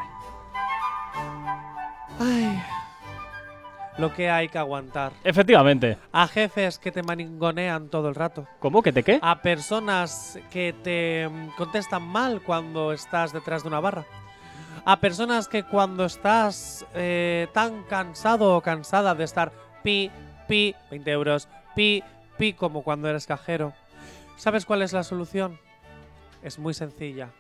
[2.21, 2.63] Ay,
[3.99, 5.13] lo que hay que aguantar.
[5.25, 5.99] Efectivamente.
[6.13, 8.47] A jefes que te maningonean todo el rato.
[8.61, 9.19] ¿Cómo que te qué?
[9.21, 14.07] A personas que te mm, contestan mal cuando estás detrás de una barra.
[14.85, 20.11] A personas que cuando estás eh, tan cansado o cansada de estar pi,
[20.47, 22.03] pi, 20 euros, pi,
[22.39, 23.75] pi, como cuando eres cajero.
[24.37, 25.59] ¿Sabes cuál es la solución?
[26.43, 27.31] Es muy sencilla.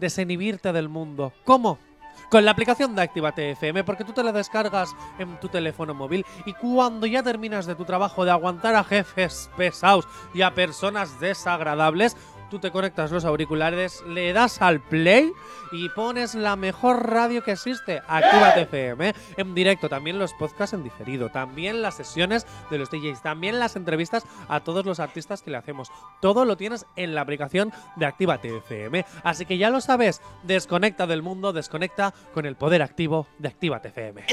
[0.00, 1.32] Desinhibirte del mundo.
[1.44, 1.78] ¿Cómo?
[2.34, 6.26] Con la aplicación de Actívate FM, porque tú te la descargas en tu teléfono móvil
[6.44, 11.20] y cuando ya terminas de tu trabajo de aguantar a jefes pesados y a personas
[11.20, 12.16] desagradables,
[12.50, 15.32] tú te conectas los auriculares, le das al play
[15.72, 20.84] y pones la mejor radio que existe, Actívate FM, en directo, también los podcasts en
[20.84, 25.50] diferido, también las sesiones de los DJs, también las entrevistas a todos los artistas que
[25.50, 25.90] le hacemos.
[26.20, 29.04] Todo lo tienes en la aplicación de Actívate FM.
[29.22, 33.88] Así que ya lo sabes, desconecta del mundo, desconecta con el poder activo de Actívate
[33.88, 34.26] FM.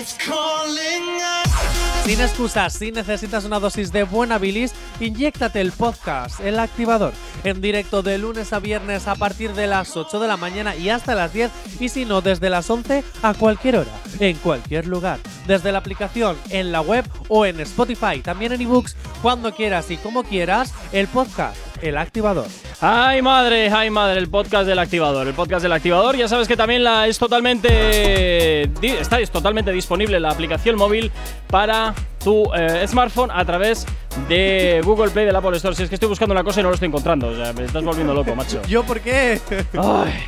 [2.06, 7.62] Sin excusas, si necesitas una dosis de buena bilis, inyéctate el podcast, El Activador, en
[7.62, 11.14] directo de lunes a viernes a partir de las 8 de la mañana y hasta
[11.14, 15.72] las 10, y si no, desde las 11 a cualquier hora, en cualquier lugar, desde
[15.72, 20.24] la aplicación, en la web o en Spotify, también en ebooks, cuando quieras y como
[20.24, 22.48] quieras, el podcast, El Activador.
[22.84, 25.28] Ay madre, ay madre, el podcast del activador.
[25.28, 28.64] El podcast del activador, ya sabes que también la es totalmente.
[28.64, 31.12] está es totalmente disponible la aplicación móvil
[31.48, 33.86] para tu eh, smartphone a través
[34.28, 35.76] de Google Play del Apple Store.
[35.76, 37.28] Si es que estoy buscando una cosa y no lo estoy encontrando.
[37.30, 38.62] O sea, me estás volviendo loco, macho.
[38.68, 39.40] ¿Yo por qué?
[39.74, 40.24] Ay,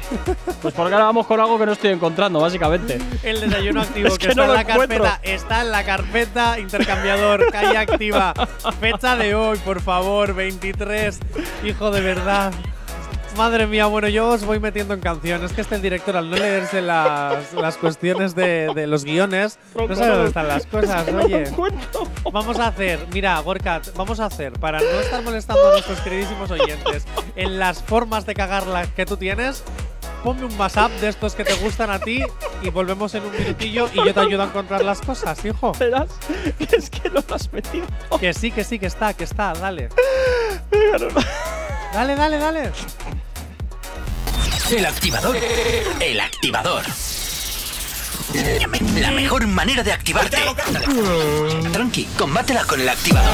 [0.61, 2.99] pues porque ahora vamos con algo que no estoy encontrando, básicamente.
[3.23, 5.19] El desayuno activo Es que, que está no en la carpeta, encuentro.
[5.23, 8.33] está en la carpeta intercambiador, calle activa.
[8.79, 11.19] Fecha de hoy, por favor, 23.
[11.63, 12.53] Hijo de verdad.
[13.37, 15.53] Madre mía, bueno, yo os voy metiendo en canciones.
[15.53, 19.95] Que este el director, al no leerse las, las cuestiones de, de los guiones, no
[19.95, 21.45] sabe dónde están las cosas, oye.
[22.31, 26.49] Vamos a hacer, mira, Gorkat, vamos a hacer, para no estar molestando a nuestros queridísimos
[26.51, 29.63] oyentes, en las formas de cagarla que tú tienes,
[30.23, 32.23] ponme un WhatsApp de estos que te gustan a ti
[32.61, 35.73] y volvemos en un minutillo y yo te ayudo a encontrar las cosas, hijo.
[35.79, 36.09] Verás
[36.71, 37.85] es que no lo has metido.
[38.19, 39.89] Que sí, que sí, que está, que está, dale.
[41.93, 42.71] Dale, dale, dale.
[44.71, 45.37] El activador.
[45.99, 46.83] El activador.
[48.99, 50.37] La mejor manera de activarte.
[51.71, 53.31] Tranqui, combátela con el activador.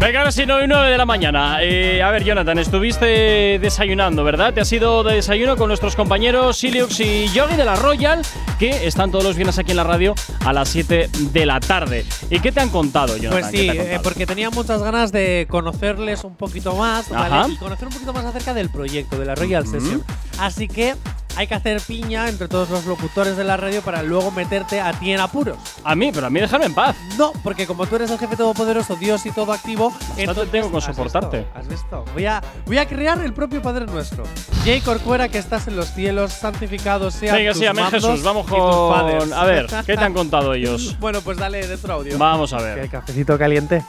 [0.00, 1.58] Venga, ahora sí, 9 y 9 de la mañana.
[1.62, 4.52] Eh, a ver, Jonathan, estuviste desayunando, ¿verdad?
[4.52, 8.22] Te has ido de desayuno con nuestros compañeros Siliux y Yogi de la Royal,
[8.58, 12.04] que están todos los viernes aquí en la radio a las 7 de la tarde.
[12.30, 13.40] ¿Y qué te han contado, Jonathan?
[13.40, 17.34] Pues ¿Qué sí, eh, porque tenía muchas ganas de conocerles un poquito más ¿vale?
[17.34, 17.48] Ajá.
[17.48, 20.02] y conocer un poquito más acerca del proyecto, de la Royal Session.
[20.38, 20.96] Así que
[21.36, 24.92] hay que hacer piña entre todos los locutores de la radio para luego meterte a
[24.92, 25.56] ti en apuros.
[25.84, 26.96] A mí, pero a mí dejarme en paz.
[27.18, 30.78] No, porque como tú eres el jefe todopoderoso, Dios y todo activo, entonces tengo que
[30.78, 31.38] ¿Has soportarte.
[31.38, 31.58] visto?
[31.58, 32.04] ¿Has visto?
[32.14, 34.24] Voy a, voy a crear el propio Padre Nuestro.
[34.64, 38.46] Jay Corcuera, que estás en los cielos, santificado sea Venga, tus sí, amén Jesús, vamos
[38.46, 39.32] con.
[39.32, 40.96] A ver, ¿qué te han contado ellos?
[41.00, 42.18] bueno, pues dale dentro audio.
[42.18, 42.88] Vamos a ¿Qué, ver.
[42.90, 43.82] cafecito caliente.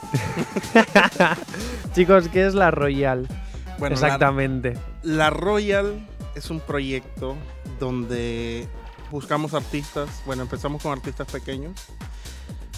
[1.93, 3.27] Chicos, ¿qué es la Royal?
[3.77, 4.77] Bueno, la- Exactamente.
[5.03, 7.35] La, Royal es un proyecto
[7.79, 8.67] donde
[9.11, 11.73] buscamos artistas, bueno, empezamos con artistas pequeños,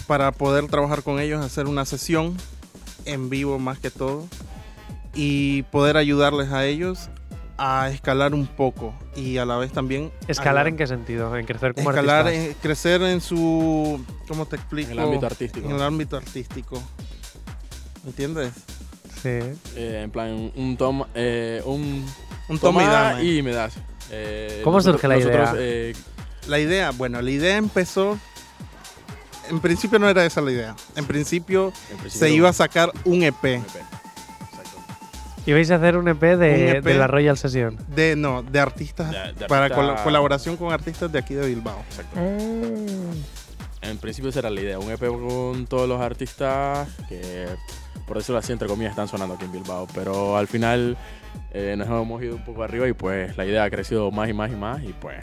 [0.06, 2.36] para poder trabajar con ellos, hacer una sesión
[3.04, 4.26] en vivo más que todo,
[5.14, 7.08] y poder ayudarles a ellos
[7.56, 11.36] a escalar un poco y a la vez también ¿Escalar en qué sentido?
[11.36, 12.48] ¿En crecer como escalar, artistas?
[12.48, 14.90] en- crecer en su, ¿cómo te explico?
[14.90, 15.68] En el ámbito artístico.
[15.68, 16.82] En el ámbito artístico.
[18.04, 18.52] ¿Entiendes?
[19.24, 19.30] Sí.
[19.76, 22.04] Eh, en plan, un toma, eh, un,
[22.48, 23.24] Un toma y dame.
[23.24, 23.72] y me das.
[24.10, 25.62] Eh, ¿Cómo nosotros- surge la nosotros, idea?
[25.66, 25.94] eh,
[26.46, 28.18] La idea, bueno, la idea empezó.
[29.48, 30.76] En principio no era esa la idea.
[30.94, 33.56] En principio en principio, se iba a sacar un EP.
[33.56, 33.78] un EP.
[33.78, 34.78] Exacto.
[35.46, 36.82] Y vais a hacer un EP de, Un EP.
[36.84, 37.78] de la Royal Session.
[37.88, 39.10] De no, de artistas.
[39.10, 41.82] De- de para col- colaboración con artistas de aquí de Bilbao.
[41.88, 42.20] Exacto.
[43.82, 47.46] En principio esa era la idea, un EP con todos los artistas que,
[48.06, 49.86] por decirlo así, entre comillas, están sonando aquí en Bilbao.
[49.94, 50.96] Pero al final
[51.52, 54.32] eh, nos hemos ido un poco arriba y pues la idea ha crecido más y
[54.32, 55.18] más y más y pues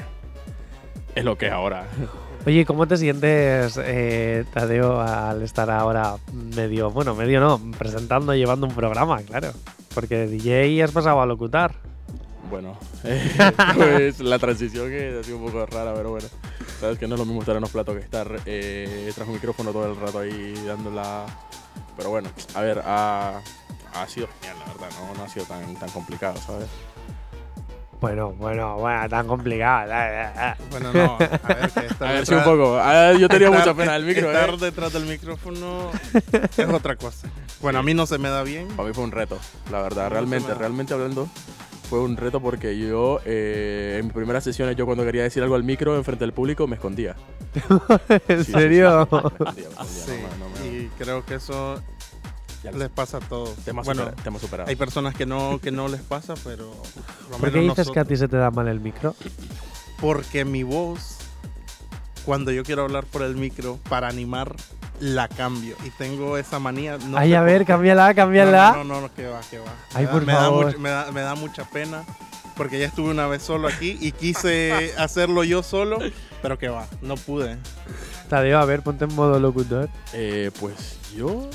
[1.15, 1.85] es lo que es ahora.
[2.45, 6.15] Oye, ¿cómo te sientes, eh, Tadeo, al estar ahora
[6.55, 9.51] medio, bueno, medio no, presentando, llevando un programa, claro?
[9.93, 11.75] Porque DJ has pasado a locutar.
[12.49, 13.31] Bueno, eh,
[13.75, 16.27] pues la transición ha sido un poco rara, pero bueno.
[16.79, 19.35] Sabes que no es lo mismo estar en los platos que estar eh, tras un
[19.35, 21.27] micrófono todo el rato ahí dándola.
[21.97, 23.41] Pero bueno, a ver, ha,
[23.93, 26.67] ha sido genial, la verdad, no, no ha sido tan, tan complicado, ¿sabes?
[27.99, 29.91] Bueno, bueno, bueno, tan complicado.
[29.91, 30.53] eh, eh, eh.
[30.71, 31.15] Bueno, no.
[31.43, 32.79] A ver, que estar A ver, sí, un poco.
[32.81, 34.57] Ah, yo tenía estar- mucha pena del micro, Estar ¿eh?
[34.57, 35.91] detrás del micrófono
[36.57, 37.27] es otra cosa.
[37.61, 38.67] Bueno, a mí no se me da bien.
[38.69, 39.37] Para mí fue un reto,
[39.69, 40.05] la verdad.
[40.05, 41.27] No, realmente, realmente hablando,
[41.91, 45.55] fue un reto porque yo, eh, en mis primeras sesiones, yo cuando quería decir algo
[45.55, 47.17] al micro enfrente del público, me escondía.
[48.29, 49.05] ¿En Sí, serio?
[49.11, 51.81] sí, me escondía, me escondía, Sí, no me- no me- y creo que eso
[52.63, 53.55] ya les pasa a todos.
[53.65, 54.69] Tema, bueno, supera- tema superado.
[54.69, 57.99] hay personas que no, que no les pasa, pero por lo ¿Por qué dices que
[57.99, 59.13] a ti se te da mal el micro?
[59.99, 61.17] Porque mi voz,
[62.23, 64.55] cuando yo quiero hablar por el micro, para animar,
[65.01, 65.75] la cambio.
[65.85, 66.97] Y tengo esa manía.
[66.97, 68.71] No Ay, a ver, cámbiala, cámbiala.
[68.77, 69.73] No, no, no, no, que va, que va.
[69.93, 70.65] Ay, me, da, por me da favor.
[70.67, 72.03] much- me da- me da mucha pena.
[72.55, 75.97] Porque ya estuve una vez solo aquí y quise hacerlo yo solo,
[76.41, 77.57] pero que va, no pude.
[78.29, 79.89] Tadeo, a ver, ponte en modo locutor.
[80.13, 81.49] Eh, pues yo.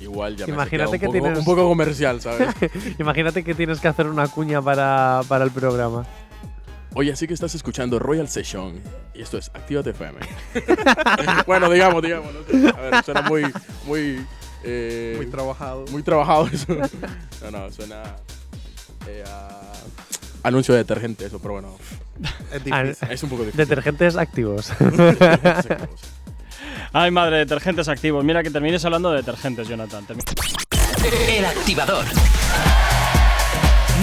[0.00, 2.48] Igual ya me Imagínate he que un poco, tienes- un poco comercial, ¿sabes?
[2.98, 6.04] Imagínate que tienes que hacer una cuña para, para el programa.
[6.94, 8.80] Oye, así que estás escuchando Royal Session
[9.14, 10.20] y esto es Actívate FM.
[11.46, 12.32] bueno, digamos, digamos.
[12.34, 12.68] No sé.
[12.68, 13.44] A ver, suena muy,
[13.86, 14.26] muy,
[14.62, 15.84] eh, Muy trabajado.
[15.90, 16.66] muy trabajado eso.
[17.42, 18.02] No, no, suena
[19.08, 19.72] eh, a
[20.42, 21.76] anuncio de detergente eso, pero bueno,
[22.52, 23.08] Es difícil.
[23.10, 23.66] es un poco difícil.
[23.66, 24.70] Detergentes activos.
[26.92, 28.22] Ay, madre, detergentes activos.
[28.22, 30.04] Mira que termines hablando de detergentes, Jonathan.
[31.28, 32.04] El activador.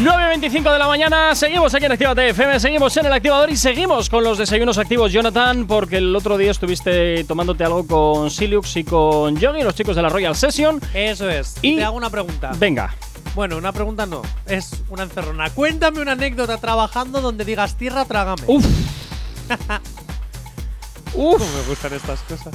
[0.04, 4.10] 9.25 de la mañana, seguimos aquí en Actívate FM, seguimos en el activador y seguimos
[4.10, 8.86] con los desayunos activos, Jonathan, porque el otro día estuviste tomándote algo con Silux y
[8.86, 10.80] con Yogi, los chicos de la Royal Session.
[10.94, 11.58] Eso es.
[11.62, 12.52] Y- te hago una pregunta.
[12.58, 12.96] Venga,
[13.36, 14.22] Bueno, una pregunta no.
[14.48, 15.50] Es una encerrona.
[15.50, 18.42] Cuéntame una anécdota trabajando donde digas tierra, trágame.
[18.48, 18.66] Uf.
[21.14, 21.38] Uf.
[21.42, 22.54] Cómo me gustan estas cosas.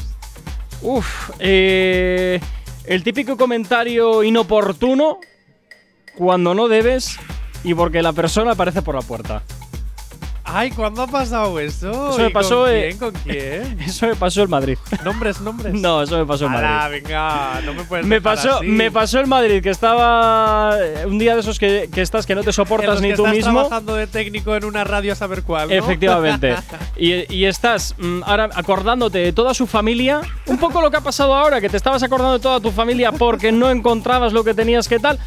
[0.82, 2.40] Uf, eh,
[2.86, 5.18] el típico comentario inoportuno
[6.16, 7.18] cuando no debes
[7.64, 9.42] y porque la persona aparece por la puerta.
[10.46, 12.10] Ay, ¿cuándo ha pasado eso?
[12.10, 12.98] Eso me ¿Y pasó, ¿Con eh, quién?
[12.98, 13.80] ¿Con quién?
[13.80, 14.76] Eso me pasó en Madrid.
[15.02, 15.72] ¿Nombres, nombres?
[15.72, 17.02] No, eso me pasó en Madrid.
[17.02, 18.66] venga, no me puedes Me pasó, así.
[18.66, 22.34] me pasó en Madrid, que estaba eh, un día de esos que, que estás que
[22.34, 23.52] no te En soportas los ni que tú estás mismo.
[23.60, 25.74] trabajando de técnico en una radio a saber cuál, ¿no?
[25.74, 26.54] Efectivamente.
[26.96, 30.20] Y, y estás mm, ahora acordándote de toda su familia.
[30.46, 33.10] Un poco lo que ha pasado ahora, que te estabas acordando de toda tu familia
[33.10, 35.18] porque no encontrabas lo que tenías que tal.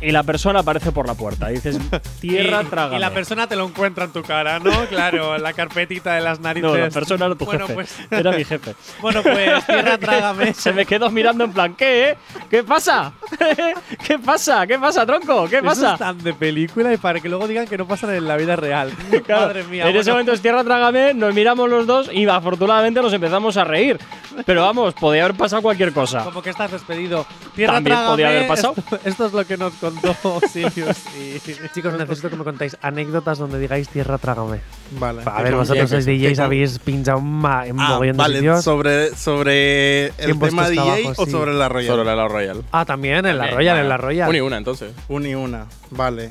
[0.00, 1.50] Y la persona aparece por la puerta.
[1.50, 1.78] Y dices,
[2.20, 2.96] tierra, y, trágame.
[2.96, 4.86] Y la persona te lo encuentra en tu cara, ¿no?
[4.86, 6.70] Claro, la carpetita de las narices.
[6.70, 7.74] No, la persona era tu Bueno, jefe.
[7.74, 8.74] pues- Era mi jefe.
[9.00, 10.54] Bueno, pues tierra, trágame.
[10.54, 12.10] Se me quedó mirando en plan, ¿qué?
[12.10, 12.16] eh?
[12.50, 13.12] ¿Qué pasa?
[14.06, 14.66] ¿Qué pasa?
[14.66, 15.48] ¿Qué pasa, tronco?
[15.48, 15.92] ¿Qué Eso pasa?
[15.94, 18.56] es tan de película y para que luego digan que no pasan en la vida
[18.56, 18.92] real.
[19.28, 19.84] Madre mía.
[19.84, 23.56] en ese bueno, momento es tierra, trágame, nos miramos los dos y afortunadamente nos empezamos
[23.56, 23.98] a reír.
[24.46, 26.24] Pero vamos, podía haber pasado cualquier cosa.
[26.24, 27.26] Como que estás despedido.
[27.54, 28.12] Tierra, También trágame.
[28.12, 28.74] podía haber pasado.
[28.76, 30.14] Esto, esto es lo que nos contó
[30.52, 30.96] Sirius.
[31.18, 31.40] Y
[31.74, 34.60] Chicos, necesito que me contáis anécdotas donde digáis tierra, trágame.
[34.98, 35.22] Vale.
[35.24, 38.64] A ver, vosotros sois DJs, habéis pinchado un ma- en Ah, vale, sitios.
[38.64, 41.30] sobre, sobre el tema DJ o sí.
[41.30, 41.88] sobre la Royal.
[41.96, 42.64] Solo la Royal.
[42.72, 44.28] Ah, también, en la Royal, ah, en la Royal.
[44.28, 44.92] Una y una, entonces.
[45.08, 45.66] Una y una.
[45.90, 46.30] Vale.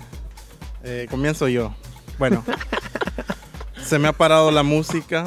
[0.83, 1.73] Eh, comienzo yo.
[2.17, 2.43] Bueno.
[3.83, 5.25] se me ha parado la música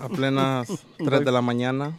[0.00, 0.68] a plenas
[1.04, 1.92] 3 de la mañana.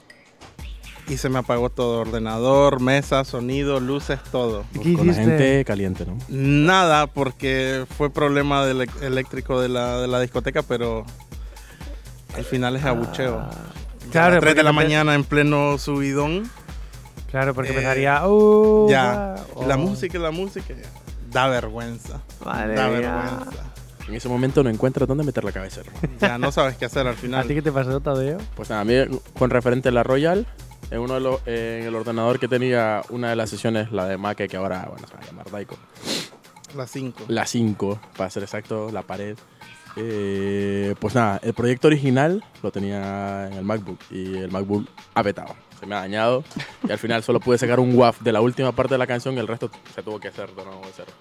[1.10, 2.02] Y se me apagó todo.
[2.02, 4.66] Ordenador, mesa, sonido, luces, todo.
[4.84, 6.18] ¿Qué Con la gente caliente, ¿no?
[6.28, 11.06] Nada, porque fue problema del elec- eléctrico de la, de la discoteca, pero
[12.36, 13.40] al final es abucheo.
[13.40, 16.50] Ah, a Claro, las 3 porque de la mañana en pleno subidón.
[17.32, 18.28] Claro, porque Eh, empezaría.
[18.28, 19.36] Uh, ya.
[19.56, 20.74] va- La oh, música la música.
[21.32, 22.22] Da vergüenza.
[22.44, 23.64] Madre da vergüenza.
[24.08, 25.82] En ese momento no encuentras dónde meter la cabeza.
[25.82, 26.00] hermano.
[26.22, 27.48] Ya no sabes qué hacer al ¿A final.
[27.48, 28.38] ti qué te pasó, Tadeo?
[28.56, 28.94] Pues nada, a mí
[29.38, 30.46] con referente a la Royal,
[30.92, 34.18] en uno de los, en el ordenador que tenía una de las sesiones, la de
[34.18, 35.78] Mac, que ahora bueno, se va a llamar Daiko.
[36.76, 37.26] Las 5.
[37.30, 39.38] La 5, para ser exacto, la pared.
[39.96, 45.24] Eh, pues nada, el proyecto original lo tenía en el MacBook y el MacBook ha
[45.24, 45.56] petado.
[45.80, 46.44] Se me ha dañado
[46.88, 49.36] y al final solo pude sacar un WAF de la última parte de la canción
[49.36, 51.12] y el resto se tuvo que hacer de nuevo de cero.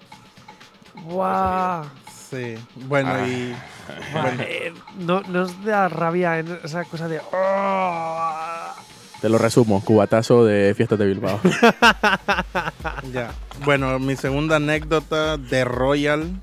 [1.05, 1.85] ¡Guau!
[2.29, 2.55] Sí.
[2.87, 3.27] Bueno, Ah.
[3.27, 3.55] y.
[4.11, 7.19] Bueno, Eh, no, no os da rabia en esa cosa de.
[7.31, 8.73] "Oh".
[9.21, 11.39] Te lo resumo, cubatazo de fiestas de Bilbao.
[13.13, 13.31] ya.
[13.65, 16.39] Bueno, mi segunda anécdota de Royal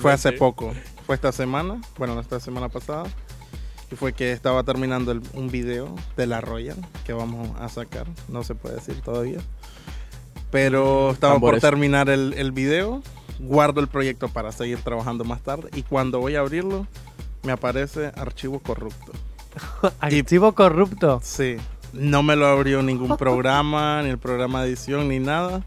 [0.00, 0.72] fue hace poco.
[1.06, 1.80] Fue esta semana.
[1.98, 3.04] Bueno, no esta semana pasada.
[3.92, 8.06] Y fue que estaba terminando el- un video de la Royal que vamos a sacar.
[8.28, 9.38] No se puede decir todavía.
[10.50, 11.60] Pero estaba Tambores.
[11.60, 13.02] por terminar el, el video.
[13.40, 15.70] Guardo el proyecto para seguir trabajando más tarde.
[15.74, 16.86] Y cuando voy a abrirlo,
[17.42, 19.12] me aparece archivo corrupto.
[20.00, 21.20] Archivo corrupto.
[21.22, 21.56] Sí.
[21.92, 25.64] No me lo abrió ningún programa, ni el programa de edición, ni nada.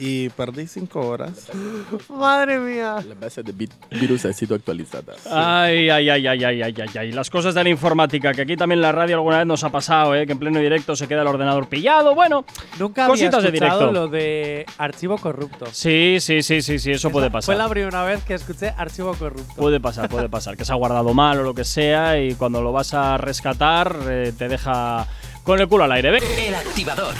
[0.00, 1.48] Y perdí cinco horas.
[2.08, 2.96] Madre mía.
[3.06, 3.52] Las bases de
[3.90, 5.26] virus han sido actualizadas.
[5.26, 7.12] Ay, ay, ay, ay, ay, ay, ay, ay.
[7.12, 10.14] Las cosas de la informática, que aquí también la radio alguna vez nos ha pasado,
[10.14, 10.24] ¿eh?
[10.24, 12.14] que en pleno directo se queda el ordenador pillado.
[12.14, 12.44] Bueno,
[12.78, 13.92] Nunca había Cositas de escuchado directo.
[14.00, 15.66] lo de archivo corrupto.
[15.72, 17.54] sí, sí, sí, sí, sí, eso puede Esa pasar.
[17.56, 19.54] Fue la primera vez que escuché archivo corrupto.
[19.56, 20.56] Puede pasar, puede pasar.
[20.56, 23.96] Que se ha guardado mal o lo que sea y cuando lo vas a rescatar
[24.08, 25.06] eh, te deja
[25.42, 26.10] con el culo al aire.
[26.12, 27.14] Ve- El activador.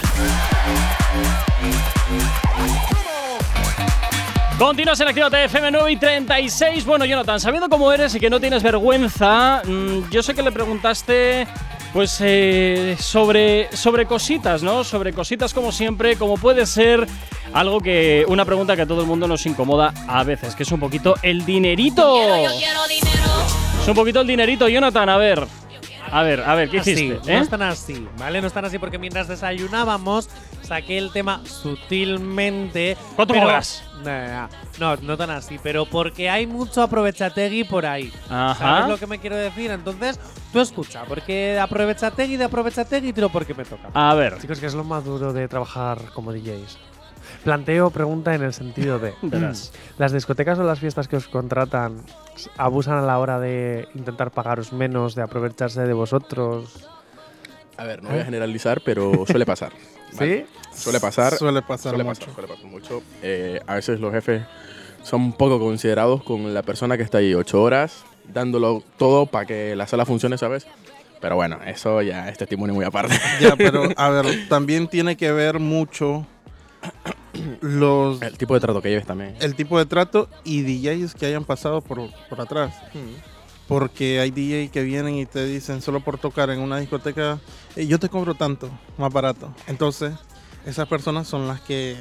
[4.59, 6.83] Continúas en Actívate FM 9 y 36.
[6.83, 10.51] Bueno, Jonathan, sabiendo cómo eres y que no tienes vergüenza, mm, yo sé que le
[10.51, 11.47] preguntaste
[11.93, 14.83] pues eh, sobre, sobre cositas, ¿no?
[14.83, 17.07] Sobre cositas como siempre, como puede ser
[17.53, 20.71] algo que, una pregunta que a todo el mundo nos incomoda a veces, que es
[20.73, 22.21] un poquito el dinerito.
[22.21, 25.47] Es un poquito el dinerito, Jonathan, a ver.
[26.11, 27.31] A ver, a ver, ¿qué así, hiciste?
[27.31, 27.41] No eh?
[27.41, 28.41] están así, ¿vale?
[28.41, 30.27] No están así porque mientras desayunábamos
[30.63, 32.97] saqué el tema sutilmente.
[33.15, 33.83] ¿Cuánto pero- cobras?
[34.03, 34.47] Nah,
[34.79, 38.11] No, no tan así, pero porque hay mucho aprovechategui por ahí.
[38.29, 38.55] Ajá.
[38.55, 39.71] ¿Sabes lo que me quiero decir?
[39.71, 40.19] Entonces,
[40.53, 43.89] tú escucha, porque aprovechategui de aprovechategui tiro porque me toca.
[43.93, 46.77] A ver, Chicos, que es lo más duro de trabajar como DJs.
[47.43, 49.13] Planteo pregunta en el sentido de.
[49.21, 49.71] Verás.
[49.97, 52.01] ¿Las discotecas o las fiestas que os contratan
[52.57, 56.89] abusan a la hora de intentar pagaros menos, de aprovecharse de vosotros?
[57.79, 59.71] A ver, no voy a generalizar, pero suele pasar.
[60.13, 60.45] ¿vale?
[60.73, 60.81] ¿Sí?
[60.81, 61.33] Suele pasar.
[61.37, 62.19] Suele pasar suele mucho.
[62.19, 63.03] pasar, suele pasar mucho.
[63.23, 64.43] Eh, a veces los jefes
[65.03, 69.75] son poco considerados con la persona que está ahí ocho horas, dándolo todo para que
[69.75, 70.67] la sala funcione, ¿sabes?
[71.21, 73.15] Pero bueno, eso ya es testimonio muy aparte.
[73.39, 76.25] Ya, pero a ver, también tiene que ver mucho
[77.61, 79.35] los El tipo de trato que lleves también.
[79.39, 82.73] el tipo de trato y DJs que hayan pasado por, por atrás.
[83.69, 87.39] Porque hay DJs que vienen y te dicen solo por tocar en una discoteca,
[87.77, 89.53] "Eh, yo te cobro tanto, más barato.
[89.67, 90.11] Entonces,
[90.65, 91.95] esas personas son las que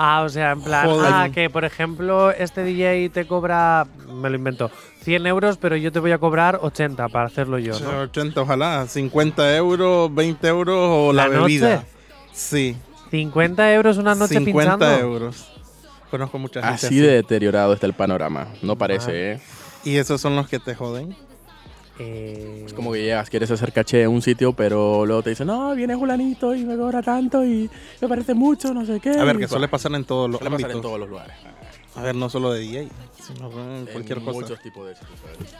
[0.00, 1.12] Ah, o sea, en plan, Joder.
[1.12, 4.70] ah, que por ejemplo este DJ te cobra, me lo invento,
[5.02, 7.98] 100 euros, pero yo te voy a cobrar 80 para hacerlo yo, o sea, ¿no?
[8.02, 11.74] 80, ojalá, 50 euros, 20 euros o la, ¿La bebida.
[11.76, 11.86] noche?
[12.32, 12.76] Sí,
[13.10, 15.00] 50 euros una noche 50 pinchando.
[15.00, 15.50] euros.
[16.12, 16.96] Conozco mucha gente Así así.
[17.00, 18.46] de deteriorado está el panorama.
[18.62, 19.40] No parece, ¿eh?
[19.84, 21.14] Y esos son los que te joden.
[22.00, 25.48] Eh, Es como que llegas, quieres hacer caché en un sitio, pero luego te dicen,
[25.48, 27.68] no, viene Julanito y me cobra tanto y
[28.00, 29.10] me parece mucho, no sé qué.
[29.10, 30.82] A ver, que suele pasar en todos los pasar en ámbitos.
[30.82, 31.34] todos los lugares.
[31.96, 32.88] A ver, no solo de DJ,
[33.20, 34.38] sino en cualquier en cosa.
[34.40, 35.54] muchos tipos de sitios, ¿sabes?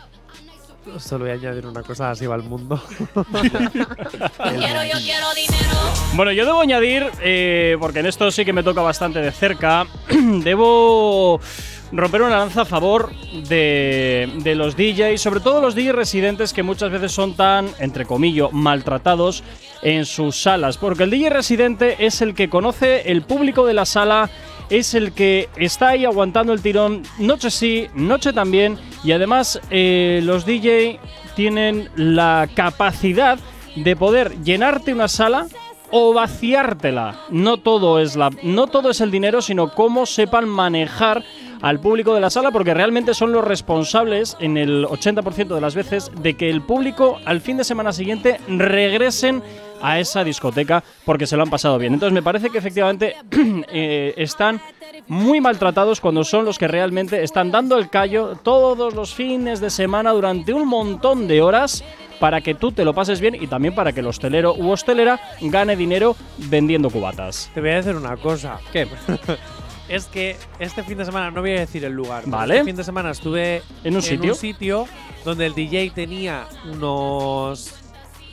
[0.98, 2.80] Solo voy a añadir una cosa, así va el mundo.
[6.14, 9.86] Bueno, yo debo añadir, eh, porque en esto sí que me toca bastante de cerca,
[10.08, 11.40] debo
[11.92, 13.12] romper una lanza a favor
[13.48, 18.04] de, de los DJs, sobre todo los DJs residentes que muchas veces son tan, entre
[18.04, 19.44] comillas, maltratados
[19.82, 23.84] en sus salas, porque el DJ residente es el que conoce el público de la
[23.84, 24.30] sala,
[24.70, 30.20] es el que está ahí aguantando el tirón, noche sí, noche también, y además eh,
[30.24, 30.98] los DJ
[31.34, 33.38] tienen la capacidad
[33.76, 35.46] de poder llenarte una sala
[35.90, 37.20] o vaciártela.
[37.30, 41.24] No todo es la no todo es el dinero, sino cómo sepan manejar
[41.62, 45.74] al público de la sala porque realmente son los responsables en el 80% de las
[45.74, 49.42] veces de que el público al fin de semana siguiente regresen
[49.82, 51.94] a esa discoteca porque se lo han pasado bien.
[51.94, 53.16] Entonces me parece que efectivamente
[53.72, 54.60] eh, están
[55.06, 59.70] muy maltratados cuando son los que realmente están dando el callo todos los fines de
[59.70, 61.84] semana durante un montón de horas
[62.20, 65.20] para que tú te lo pases bien y también para que el hostelero u hostelera
[65.40, 67.50] gane dinero vendiendo cubatas.
[67.54, 68.58] Te voy a decir una cosa.
[68.72, 68.88] ¿Qué?
[69.88, 72.24] Es que este fin de semana, no voy a decir el lugar.
[72.26, 72.56] Vale.
[72.56, 74.34] Este fin de semana estuve ¿En un sitio?
[74.34, 74.86] sitio
[75.24, 77.74] donde el DJ tenía unos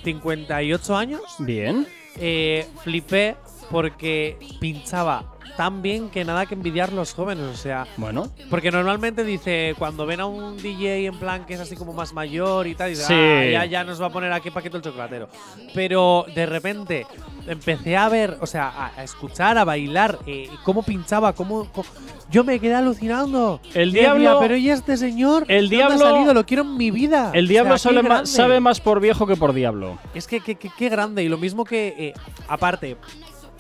[0.06, 1.22] 58 años.
[1.40, 1.88] Bien.
[2.18, 3.36] Eh, flipé
[3.70, 7.46] porque pinchaba tan bien que nada que envidiar los jóvenes.
[7.46, 8.30] O sea, Bueno.
[8.50, 12.14] porque normalmente dice, cuando ven a un DJ en plan que es así como más
[12.14, 13.14] mayor y tal, dice, Sí.
[13.14, 15.30] "Ah, ya, ya nos va a poner aquí paquete el chocolatero.
[15.74, 17.08] Pero de repente
[17.48, 21.88] empecé a ver, o sea, a, a escuchar, a bailar, eh, cómo pinchaba, cómo, cómo-
[22.32, 23.62] Yo me quedé alucinando.
[23.76, 25.46] El Yo decía, diablo- pero ¿y este señor?
[25.48, 26.34] el ¿De dónde ha diablo- salido?
[26.34, 27.30] Lo quiero en mi vida.
[27.34, 28.32] El O diablo sea, qué sabe, más, grande.
[28.32, 30.00] sabe más por viejo que por diablo.
[30.16, 31.24] Es que qué qué grande.
[31.24, 32.14] Y lo mismo que, eh,
[32.48, 32.98] aparte,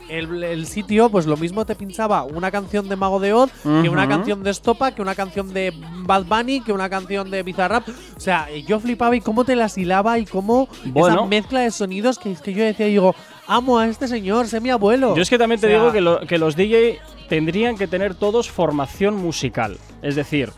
[0.10, 3.90] el, el sitio, pues lo mismo te pinchaba una canción de Mago de Oz, que
[3.90, 5.74] una canción de Estopa, que una canción de
[6.06, 7.88] Bad Bunny, que una canción de Bizarrap.
[7.90, 11.16] O sea, eh, yo flipaba y cómo te las hilaba y cómo Bueno.
[11.16, 13.16] esa mezcla de sonidos que, que yo decía, digo,
[13.48, 15.16] amo a este señor, sé mi abuelo.
[15.16, 17.00] Yo es que también te O sea, digo que, lo- que los DJ
[17.30, 19.78] tendrían que tener todos formación musical.
[20.02, 20.52] Es decir,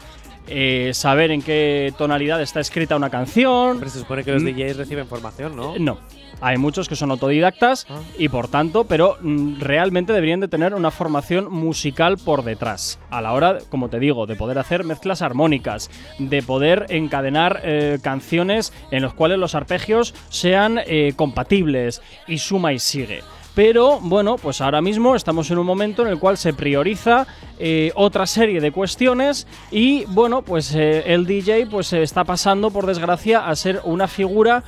[0.49, 3.79] eh, saber en qué tonalidad está escrita una canción.
[3.79, 4.45] Pero se supone que los Mm.
[4.47, 5.75] DJs reciben formación, ¿no?
[5.75, 5.97] Eh, No.
[6.41, 7.99] Hay muchos que son autodidactas Ah.
[8.17, 12.99] y por tanto, pero mm, realmente deberían de tener una formación musical por detrás.
[13.09, 17.99] A la hora, como te digo, de poder hacer mezclas armónicas, de poder encadenar eh,
[18.01, 23.21] canciones en las cuales los arpegios sean eh, compatibles y suma y sigue.
[23.55, 27.25] Pero bueno, pues ahora mismo estamos en un momento en el cual se prioriza
[27.57, 32.69] eh, otra serie de cuestiones y bueno, pues eh, el DJ pues se está pasando
[32.69, 34.63] por desgracia a ser una figura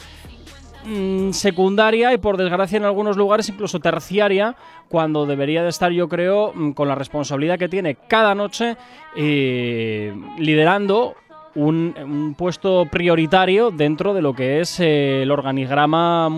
[0.85, 4.55] mm, secundaria y por desgracia en algunos lugares incluso terciaria
[4.87, 8.77] cuando debería de estar yo creo mm, con la responsabilidad que tiene cada noche
[9.15, 11.15] eh, liderando
[11.55, 16.29] un, puesto prioritario dentro de lo que es eh, el organigrama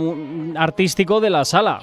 [0.55, 1.81] artístico de la sala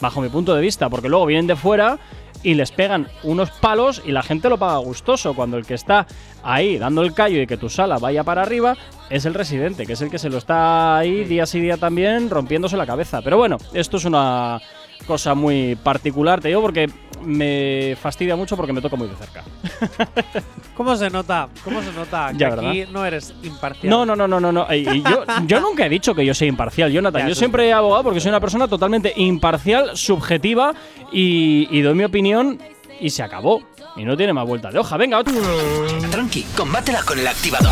[0.00, 1.98] bajo mi punto de vista porque luego vienen de fuera
[2.44, 5.34] y les pegan unos palos y la gente lo paga gustoso.
[5.34, 6.06] Cuando el que está
[6.44, 8.76] ahí dando el callo y que tu sala vaya para arriba
[9.10, 12.30] es el residente, que es el que se lo está ahí día sí día también
[12.30, 13.22] rompiéndose la cabeza.
[13.22, 14.60] Pero bueno, esto es una
[15.04, 16.88] cosa muy particular, te digo, porque
[17.24, 19.42] me fastidia mucho porque me toca muy de cerca.
[20.76, 21.48] ¿Cómo se nota?
[21.64, 22.92] ¿Cómo se nota que Ya, aquí ¿verdad?
[22.92, 23.88] no eres imparcial?
[23.90, 24.66] No, no, no, no, no, no.
[24.74, 27.22] Y- y yo, yo nunca he dicho que yo soy imparcial, Jonathan.
[27.22, 30.74] Ya, yo siempre he abogado porque soy una persona totalmente imparcial, subjetiva
[31.12, 32.60] y, y doy mi opinión
[33.00, 33.62] y se acabó.
[33.96, 34.96] Y no tiene más vuelta de hoja.
[34.96, 35.32] Venga, otro.
[36.10, 37.70] Tranqui, combátela con el activador.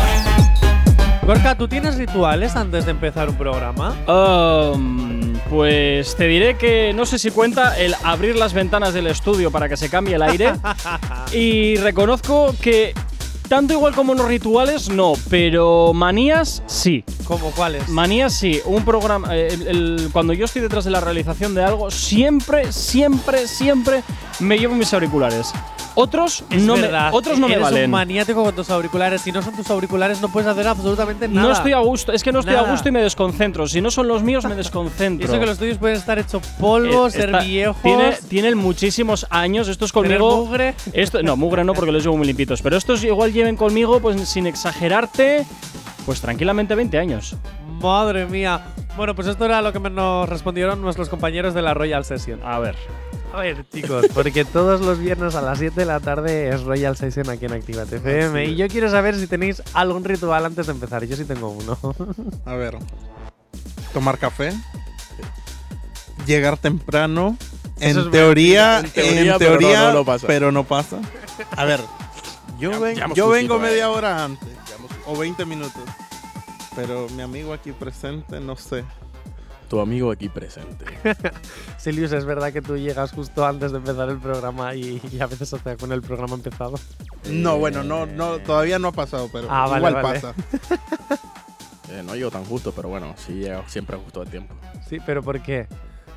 [1.25, 3.95] Gorka, ¿tú tienes rituales antes de empezar un programa?
[4.07, 9.49] Um, pues te diré que no sé si cuenta el abrir las ventanas del estudio
[9.49, 10.53] para que se cambie el aire.
[11.33, 12.93] y reconozco que
[13.47, 17.05] tanto igual como los rituales, no, pero manías sí.
[17.25, 17.87] ¿Cómo cuáles?
[17.87, 19.33] Manías sí, un programa.
[19.33, 24.03] eh, el- el- cuando yo estoy detrás de la realización de algo, siempre, siempre, siempre
[24.39, 25.53] me llevo mis auriculares.
[25.95, 27.85] Otros Es no verdad, me, otros no me eres valen.
[27.85, 29.21] un maniático con tus auriculares.
[29.21, 31.47] Si no son tus auriculares, no puedes hacer absolutamente nada.
[31.47, 32.71] No estoy a gusto, es que no estoy a Nada.
[32.71, 33.67] gusto y me desconcentro.
[33.67, 35.27] Si no son los míos, me desconcentro.
[35.27, 37.81] eso que los tuyos pueden estar hechos polvo, Eh, ser está- viejos.
[37.83, 39.67] Tiene, tienen muchísimos años.
[39.67, 40.37] Estos conmigo.
[40.45, 40.73] mugre.
[40.93, 42.61] Esto, no, mugre no, porque los llevo muy limpitos.
[42.63, 45.45] Pero estos igual lleven conmigo, pues sin exagerarte,
[46.05, 47.35] pues tranquilamente 20 años.
[47.81, 48.61] Madre mía.
[48.97, 52.39] Bueno, pues esto era lo que me nos respondieron nuestros compañeros de la Royal Session.
[52.43, 52.75] A ver.
[53.33, 56.95] A ver, chicos, porque todos los viernes a las 7 de la tarde es Royal
[56.95, 58.45] Session aquí en Actívate FM.
[58.45, 61.03] Y yo quiero saber si tenéis algún ritual antes de empezar.
[61.05, 61.77] Yo sí tengo uno.
[62.45, 62.77] A ver.
[63.91, 64.53] Tomar café.
[66.27, 67.35] Llegar temprano.
[67.79, 68.79] En es teoría.
[68.93, 70.27] En en teoría, pero no- pasa.
[70.27, 70.99] pero no pasa.
[71.57, 71.79] A ver,
[72.59, 73.69] yo, Ya- ven- ya hemos yo cumplido, vengo eh.
[73.71, 74.49] media hora antes
[75.07, 75.81] o 20 minutos.
[76.75, 78.83] Pero mi amigo aquí presente, no sé.
[79.73, 80.85] Tu amigo aquí presente.
[81.79, 85.25] Silius, es verdad que tú llegas justo antes de empezar el programa y, y a
[85.25, 86.75] veces hasta con el programa empezado.
[87.31, 90.19] No, bueno, no, no, todavía no ha pasado, pero Ah, vale, igual vale.
[90.19, 90.35] pasa.
[91.89, 94.53] Eh, no llego tan justo, pero bueno, sí llego siempre justo a tiempo.
[94.87, 95.67] Sí, pero ¿por qué?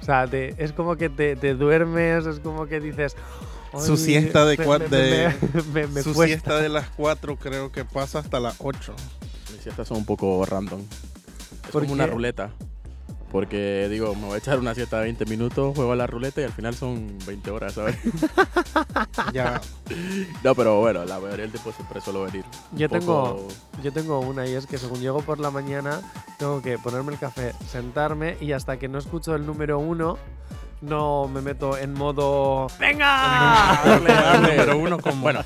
[0.03, 3.17] O sea, te- es como que te, te duermes, es como que dices.
[3.83, 6.27] Su "Ay, siesta de me- de- me- me- me Su cuesta".
[6.37, 8.95] siesta de las 4 creo que pasa hasta las 8.
[9.55, 10.81] Mis siestas son un poco random.
[11.65, 12.11] Es ¿Por como una qué?
[12.11, 12.51] ruleta.
[13.37, 16.41] Porque digo, me voy a echar una siesta de 20 minutos, juego a la ruleta
[16.41, 17.99] y al final son 20 horas, ¿sabes?
[19.35, 19.61] Ya.
[20.43, 22.47] no, pero bueno, la mayoría del tiempo siempre suelo venir.
[22.73, 23.49] Yo tengo, poco-
[23.83, 26.01] yo tengo una y es que según llego por la mañana
[26.39, 30.17] tengo que ponerme el café, sentarme y hasta que no escucho el número uno
[30.81, 33.81] no me meto en modo ¡Venga!
[33.85, 34.46] Darle, pero
[35.21, 35.45] Bueno,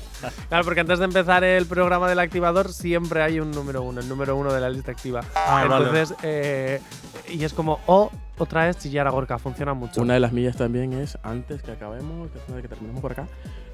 [0.49, 4.09] Claro, porque antes de empezar el programa del activador siempre hay un número uno, el
[4.09, 5.21] número uno de la lista activa.
[5.35, 5.85] Ah, vale.
[5.87, 6.81] Entonces, eh,
[7.29, 10.01] y es como, o otra vez chillar a Gorka, funciona mucho.
[10.01, 13.27] una de las millas también es antes que acabemos, después de que terminemos por acá,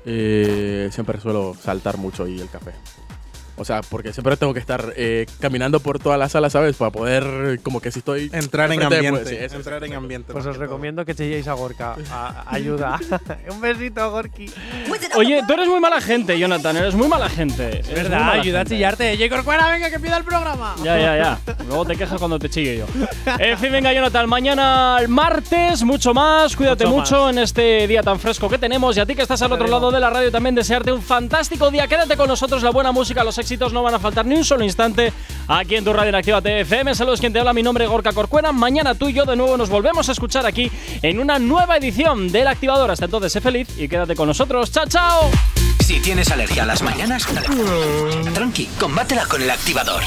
[0.05, 2.71] eh, siempre suelo saltar mucho y el café.
[3.57, 6.75] O sea, porque siempre tengo que estar eh, caminando por toda la sala, ¿sabes?
[6.75, 8.29] Para poder, como que si estoy.
[8.31, 9.25] Entrar en ambiente.
[9.25, 10.31] sí, eso, entrar en ambiente.
[10.31, 11.95] Pues más os recomiendo que chilléis a Gorka.
[12.11, 12.99] A- ayuda.
[13.49, 14.51] un besito, Gorki.
[15.15, 16.77] Oye, tú eres muy mala gente, Jonathan.
[16.77, 17.81] Eres muy mala gente.
[17.85, 18.19] Muy ¿Verdad?
[18.19, 18.75] mala Ayuda a gente.
[18.75, 19.17] chillarte.
[19.17, 19.29] J.
[19.35, 20.75] Corcuera, venga, que empieza el programa.
[20.83, 21.39] Ya, ya, ya.
[21.67, 22.85] Luego te quejas cuando te chille yo.
[23.39, 24.27] En fin, venga, Jonathan.
[24.29, 26.55] Mañana, el martes, mucho más.
[26.55, 28.95] Cuídate Mucho mucho, en este día tan fresco que tenemos.
[28.97, 31.69] Y a ti que estás al otro lado de la radio, también desearte un fantástico
[31.71, 31.87] día.
[31.87, 32.61] Quédate con nosotros.
[32.63, 35.13] La buena música, los éxitos no van a faltar ni un solo instante
[35.47, 36.93] aquí en tu radio en Activa FM.
[36.93, 37.53] Saludos, quien te habla.
[37.53, 38.51] Mi nombre es Gorka Corcuera.
[38.51, 40.69] Mañana tú y yo de nuevo nos volvemos a escuchar aquí
[41.01, 42.91] en una nueva edición del Activador.
[42.91, 44.69] Hasta entonces, sé feliz y quédate con nosotros.
[44.69, 45.31] ¡Chao, chao!
[45.79, 47.25] Si tienes alergia a las mañanas,
[48.33, 50.03] tranqui, combátela con el activador.